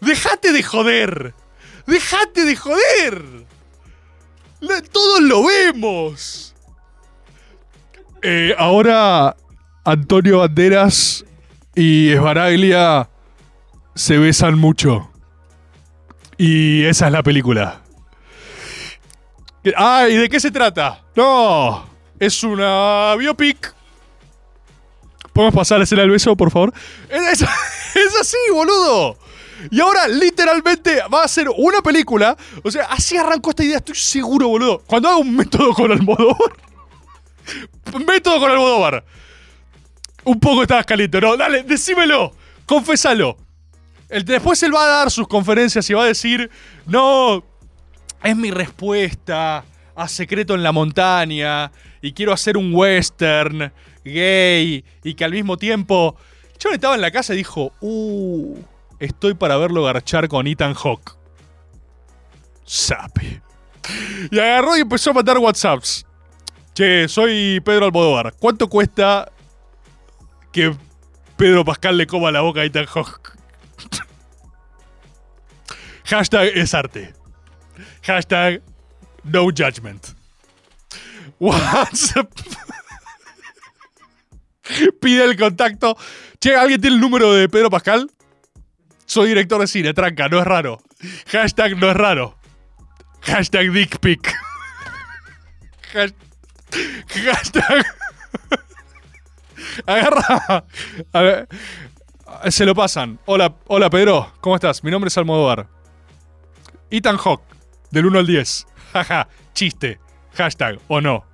[0.00, 1.34] ¡Dejate de joder!
[1.86, 3.22] ¡Dejate de joder!
[4.90, 6.54] Todos lo vemos.
[8.22, 9.36] Eh, ahora
[9.84, 11.24] Antonio Banderas
[11.74, 13.10] y Esbaraglia
[13.94, 15.10] se besan mucho.
[16.38, 17.81] Y esa es la película.
[19.76, 21.02] Ah, ¿y de qué se trata?
[21.14, 21.88] No,
[22.18, 23.74] es una biopic.
[25.32, 26.72] ¿Podemos pasar a escena del beso, por favor?
[27.94, 29.18] Es, así, boludo.
[29.70, 32.36] Y ahora, literalmente, va a ser una película.
[32.64, 34.82] O sea, así arrancó esta idea, estoy seguro, boludo.
[34.86, 36.52] Cuando haga un método con Almodóvar.
[38.06, 39.04] método con Almodóvar.
[40.24, 41.36] Un poco estabas caliente, ¿no?
[41.36, 42.32] Dale, decímelo.
[42.64, 43.36] Confésalo.
[44.08, 46.50] El- después él va a dar sus conferencias y va a decir,
[46.86, 47.44] no,
[48.22, 49.64] es mi respuesta
[49.94, 51.70] a Secreto en la Montaña
[52.00, 53.72] y quiero hacer un western
[54.04, 56.16] gay y que al mismo tiempo...
[56.58, 58.56] Yo estaba en la casa y dijo, uh,
[59.00, 61.16] estoy para verlo garchar con Ethan Hawke.
[62.64, 63.42] Sape.
[64.30, 66.06] Y agarró y empezó a mandar WhatsApps.
[66.72, 68.32] Che, soy Pedro Almodóvar.
[68.38, 69.32] ¿Cuánto cuesta
[70.52, 70.72] que
[71.36, 73.32] Pedro Pascal le coma la boca a Ethan Hawke?
[76.04, 77.21] Hashtag es arte.
[78.02, 78.62] Hashtag
[79.24, 80.08] no judgment.
[81.38, 82.30] WhatsApp.
[85.00, 85.96] Pide el contacto.
[86.40, 88.10] Che, ¿alguien tiene el número de Pedro Pascal?
[89.06, 90.80] Soy director de cine, tranca, no es raro.
[91.26, 92.38] Hashtag no es raro.
[93.22, 94.32] Hashtag dick pic.
[95.94, 96.14] Has-
[97.24, 97.84] Hashtag.
[99.86, 100.64] Agarra.
[102.50, 103.18] Se lo pasan.
[103.26, 104.82] Hola, hola Pedro, ¿cómo estás?
[104.82, 105.68] Mi nombre es Almodóvar.
[106.90, 107.42] Ethan Hawk,
[107.92, 108.66] del 1 al 10.
[108.92, 110.00] Jaja, chiste.
[110.34, 111.24] Hashtag o no.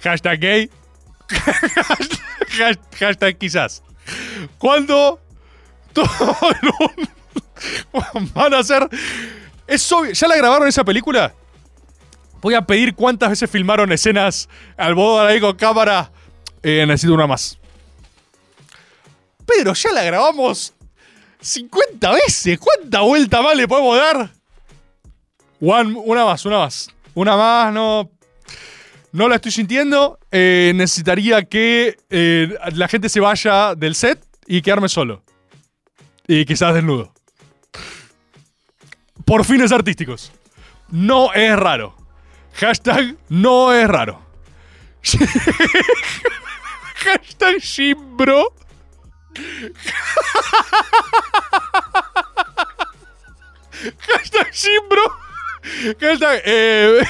[0.00, 0.70] Hashtag gay.
[1.30, 3.82] Has- Hashtag quizás.
[4.58, 5.20] Cuando
[5.92, 6.08] todo
[8.34, 8.88] van a hacer.
[9.66, 10.12] Es obvio.
[10.12, 11.34] ¿Ya la grabaron esa película?
[12.40, 16.10] Voy a pedir cuántas veces filmaron escenas al Almodóvar ahí con cámara.
[16.62, 17.58] Eh, necesito una más.
[19.46, 20.74] Pero ya la grabamos
[21.40, 22.58] 50 veces.
[22.58, 24.30] ¿Cuánta vuelta más le podemos dar?
[25.64, 26.90] One- una más, una más.
[27.14, 28.10] Una más, no.
[29.12, 30.18] No la estoy sintiendo.
[30.30, 35.22] Eh, necesitaría que eh, la gente se vaya del set y quedarme solo.
[36.26, 37.12] Y quizás desnudo.
[39.24, 40.32] Por fines artísticos.
[40.88, 41.94] No es raro.
[42.54, 44.20] Hashtag no es raro.
[46.94, 48.54] Hashtag Shimbro.
[53.98, 55.02] Hashtag Shimbro.
[55.62, 56.42] Hashtag.
[56.44, 57.04] Eh,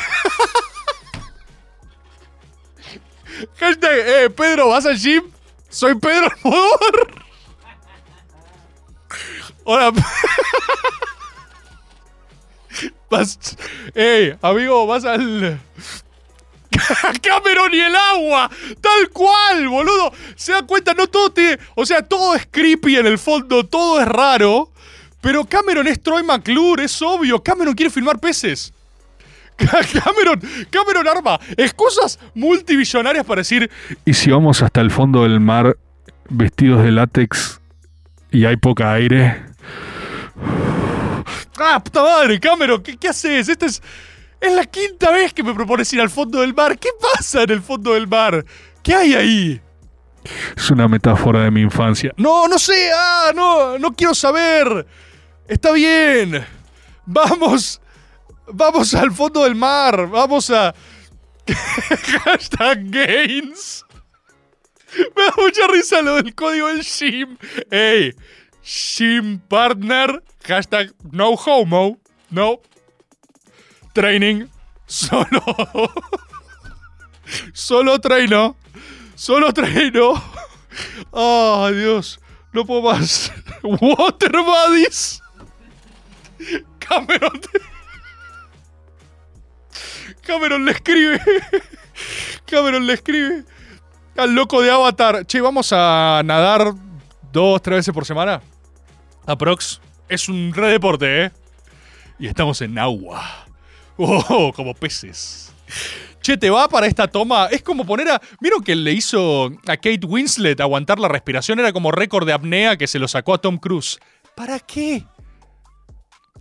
[3.59, 5.24] hashtag eh, Pedro, ¿vas al gym?
[5.68, 7.24] Soy Pedro Almodóvar.
[9.64, 9.92] Hola.
[13.11, 13.38] Vas,
[13.94, 15.61] ey, amigo, vas al.
[17.22, 18.50] Cameron y el agua.
[18.80, 20.12] Tal cual, boludo.
[20.34, 21.59] Se dan cuenta, no todo tiene.
[21.74, 24.71] O sea, todo es creepy en el fondo, todo es raro.
[25.22, 27.42] Pero Cameron es Troy McClure, es obvio.
[27.42, 28.74] Cameron quiere filmar peces.
[29.56, 33.70] Cameron, Cameron arma excusas multibillonarias para decir.
[34.04, 35.76] ¿Y si vamos hasta el fondo del mar
[36.28, 37.60] vestidos de látex
[38.32, 39.44] y hay poca aire?
[41.58, 42.82] ¡Ah, puta madre, Cameron!
[42.82, 43.48] ¿Qué, haces?
[43.48, 43.82] Esta es.
[44.40, 46.76] Es la quinta vez que me propones ir al fondo del mar.
[46.76, 48.44] ¿Qué pasa en el fondo del mar?
[48.82, 49.60] ¿Qué hay ahí?
[50.56, 52.12] Es una metáfora de mi infancia.
[52.16, 52.90] No, no sé.
[52.92, 54.84] Ah, no, no quiero saber.
[55.49, 56.45] Está bien.
[57.07, 57.80] Vamos.
[58.47, 60.09] Vamos al fondo del mar.
[60.09, 60.74] Vamos a.
[62.24, 63.84] Hashtag gains.
[65.16, 67.36] Me da mucha risa lo del código del Shim.
[67.70, 68.14] Ey,
[68.62, 70.22] Shim partner.
[70.47, 71.99] Hashtag no homo.
[72.30, 72.61] No.
[73.93, 74.49] Training.
[74.86, 75.43] Solo.
[77.53, 78.57] Solo treino.
[79.14, 80.22] Solo treino.
[81.11, 82.20] Oh, Dios.
[82.53, 83.32] No puedo más.
[83.62, 85.21] Water Buddies.
[86.93, 87.40] Cameron.
[90.22, 91.20] Cameron le escribe.
[92.45, 93.45] Cameron le escribe
[94.16, 95.26] al loco de Avatar.
[95.26, 96.74] Che, vamos a nadar
[97.32, 98.43] dos, tres veces por semana.
[99.26, 99.80] Aprox.
[100.09, 101.32] Es un re deporte, ¿eh?
[102.18, 103.47] Y estamos en agua.
[103.97, 105.53] Oh, como peces.
[106.20, 107.47] Che, te va para esta toma.
[107.47, 108.20] Es como poner a.
[108.40, 111.59] ¿Vieron que le hizo a Kate Winslet aguantar la respiración?
[111.59, 113.99] Era como récord de apnea que se lo sacó a Tom Cruise.
[114.34, 115.05] ¿Para qué?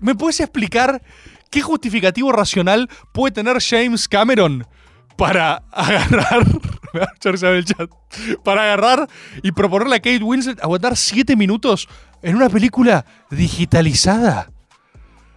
[0.01, 1.01] ¿Me puedes explicar
[1.49, 4.65] qué justificativo racional puede tener James Cameron
[5.15, 6.45] para agarrar.
[7.23, 7.89] El chat.
[8.43, 9.07] Para agarrar
[9.41, 11.87] y proponerle a Kate Winslet aguantar 7 minutos
[12.21, 14.51] en una película digitalizada?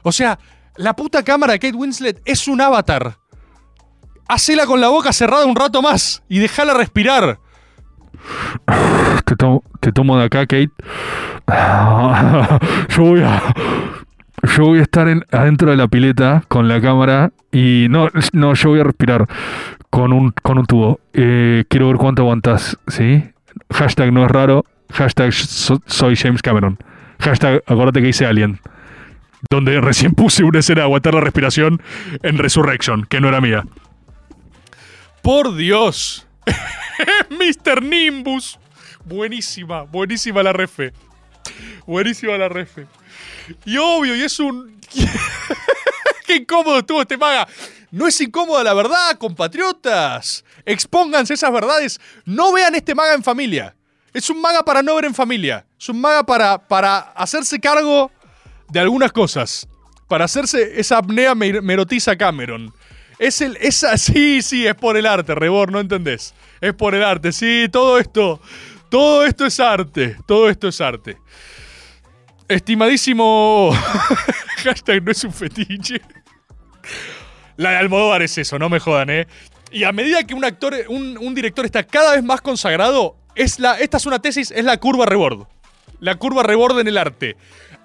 [0.03, 0.39] O sea,
[0.77, 3.19] la puta cámara de Kate Winslet es un avatar.
[4.27, 7.39] Hacela con la boca cerrada un rato más y déjala respirar.
[9.25, 9.37] Te,
[9.81, 10.73] te tomo de acá, Kate.
[12.97, 13.43] Yo voy a.
[14.57, 18.55] Yo voy a estar en- adentro de la pileta con la cámara y no, no,
[18.55, 19.27] yo voy a respirar
[19.91, 21.01] con un, con un tubo.
[21.13, 23.25] Eh, quiero ver cuánto aguantas, ¿sí?
[23.73, 24.65] Hashtag no es raro.
[24.93, 26.79] Hashtag so- soy James Cameron.
[27.21, 28.61] Hashtag acuérdate que hice Alien.
[29.51, 31.81] Donde recién puse una escena de aguantar la respiración
[32.23, 33.65] en Resurrection, que no era mía.
[35.23, 36.27] Por Dios.
[37.31, 37.83] Mr.
[37.83, 38.59] Nimbus.
[39.07, 40.93] Buenísima, buenísima la refe.
[41.87, 42.87] Buenísima la refe.
[43.65, 44.79] Y obvio, y es un.
[46.27, 47.47] Qué incómodo estuvo este maga.
[47.91, 50.45] No es incómoda la verdad, compatriotas.
[50.65, 52.01] Expónganse esas verdades.
[52.25, 53.75] No vean este maga en familia.
[54.13, 55.67] Es un maga para no ver en familia.
[55.79, 58.11] Es un maga para, para hacerse cargo
[58.71, 59.69] de algunas cosas.
[60.09, 62.73] Para hacerse esa apnea mer- merotiza Cameron.
[63.19, 63.57] Es el.
[63.61, 66.35] Esa, sí, sí, es por el arte, Rebor, no entendés.
[66.61, 68.41] Es por el arte, sí, todo esto.
[68.89, 70.17] Todo esto es arte.
[70.27, 71.17] Todo esto es arte.
[72.49, 73.71] Estimadísimo.
[74.65, 76.01] Hashtag no es un fetiche.
[77.57, 79.27] La de Almodóvar es eso, no me jodan, ¿eh?
[79.71, 83.79] Y a medida que un actor, un, director está cada vez más consagrado, es la,
[83.79, 85.47] esta es una tesis, es la curva rebord.
[86.01, 87.37] La curva rebord en el arte.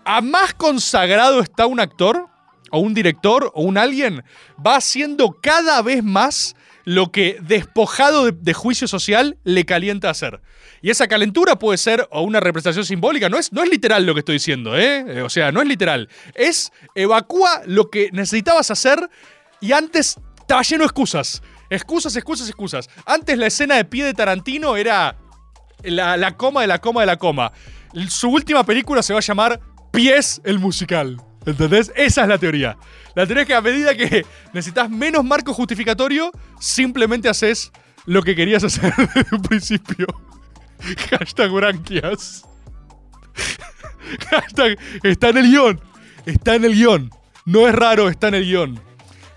[0.06, 2.28] A más consagrado está un actor,
[2.72, 4.24] o un director, o un alguien,
[4.66, 6.56] va haciendo cada vez más
[6.86, 10.42] lo que despojado de, juicio social le calienta hacer.
[10.82, 14.14] Y esa calentura puede ser o una representación simbólica, no es, no es literal lo
[14.14, 15.06] que estoy diciendo, ¿eh?
[15.08, 16.10] Eh, O sea, no es literal.
[16.36, 19.10] Es evacúa lo que necesitabas hacer
[19.62, 21.42] y antes estaba lleno de excusas.
[21.70, 22.90] Excusas, excusas, excusas.
[23.06, 25.18] Antes la escena de pie de Tarantino era
[25.84, 27.52] la, la coma de la coma de la coma.
[28.10, 29.60] Su última película se va a llamar
[29.92, 31.29] Pies el musical.
[31.50, 31.92] ¿Entendés?
[31.96, 32.78] Esa es la teoría.
[33.16, 37.72] La teoría es que a medida que necesitas menos marco justificatorio, simplemente haces
[38.06, 40.08] lo que querías hacer desde un principio.
[41.10, 42.46] Hashtag branquias.
[44.30, 45.82] Hashtag está en el guion.
[46.26, 47.10] Está en el guion.
[47.46, 48.80] No es raro, está en el guion.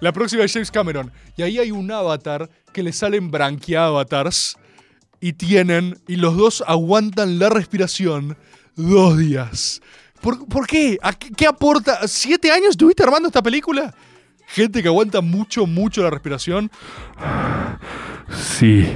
[0.01, 1.13] La próxima es James Cameron.
[1.37, 4.57] Y ahí hay un avatar que le salen branquia-avatars.
[5.21, 8.37] Y tienen, y los dos aguantan la respiración
[8.75, 9.81] dos días.
[10.23, 10.99] ¿Por, por qué?
[11.37, 12.07] Qué aporta?
[12.07, 13.93] ¿Siete años estuviste armando esta película?
[14.47, 16.71] Gente que aguanta mucho, mucho la respiración.
[18.33, 18.87] Sí.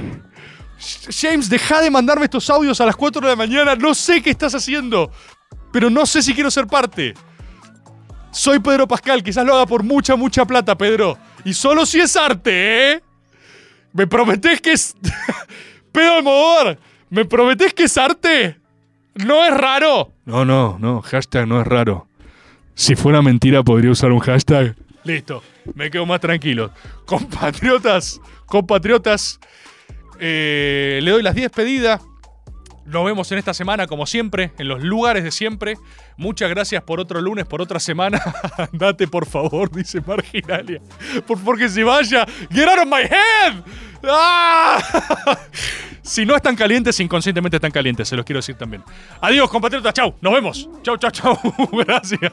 [1.09, 3.75] James, deja de mandarme estos audios a las 4 de la mañana.
[3.75, 5.11] No sé qué estás haciendo,
[5.73, 7.13] pero no sé si quiero ser parte.
[8.31, 11.17] Soy Pedro Pascal, quizás lo haga por mucha, mucha plata, Pedro.
[11.43, 13.03] Y solo si es arte, ¿eh?
[13.93, 14.95] ¿Me prometés que es.
[15.91, 16.77] Pedro Almodóvar,
[17.09, 18.59] ¿me prometés que es arte?
[19.25, 20.13] ¿No es raro?
[20.25, 21.01] No, no, no.
[21.01, 22.07] Hashtag no es raro.
[22.75, 24.75] Si fuera mentira, podría usar un hashtag.
[25.03, 25.41] Listo,
[25.73, 26.71] me quedo más tranquilo.
[27.05, 29.39] Compatriotas, compatriotas,
[30.19, 32.01] eh, le doy las 10 pedidas.
[32.87, 35.77] Nos vemos en esta semana, como siempre, en los lugares de siempre.
[36.15, 38.21] Muchas gracias por otro lunes, por otra semana.
[38.71, 40.81] Andate, por favor, dice Marginalia.
[41.25, 42.25] Por favor, que se vaya.
[42.49, 43.63] Get out of my head.
[44.03, 45.37] ¡Ah!
[46.07, 48.81] Si no están calientes, inconscientemente están calientes, se los quiero decir también.
[49.19, 49.93] Adiós, compatriotas.
[49.93, 50.15] Chau.
[50.21, 50.69] Nos vemos.
[50.81, 51.37] Chau, chau, chau.
[51.85, 52.31] Gracias.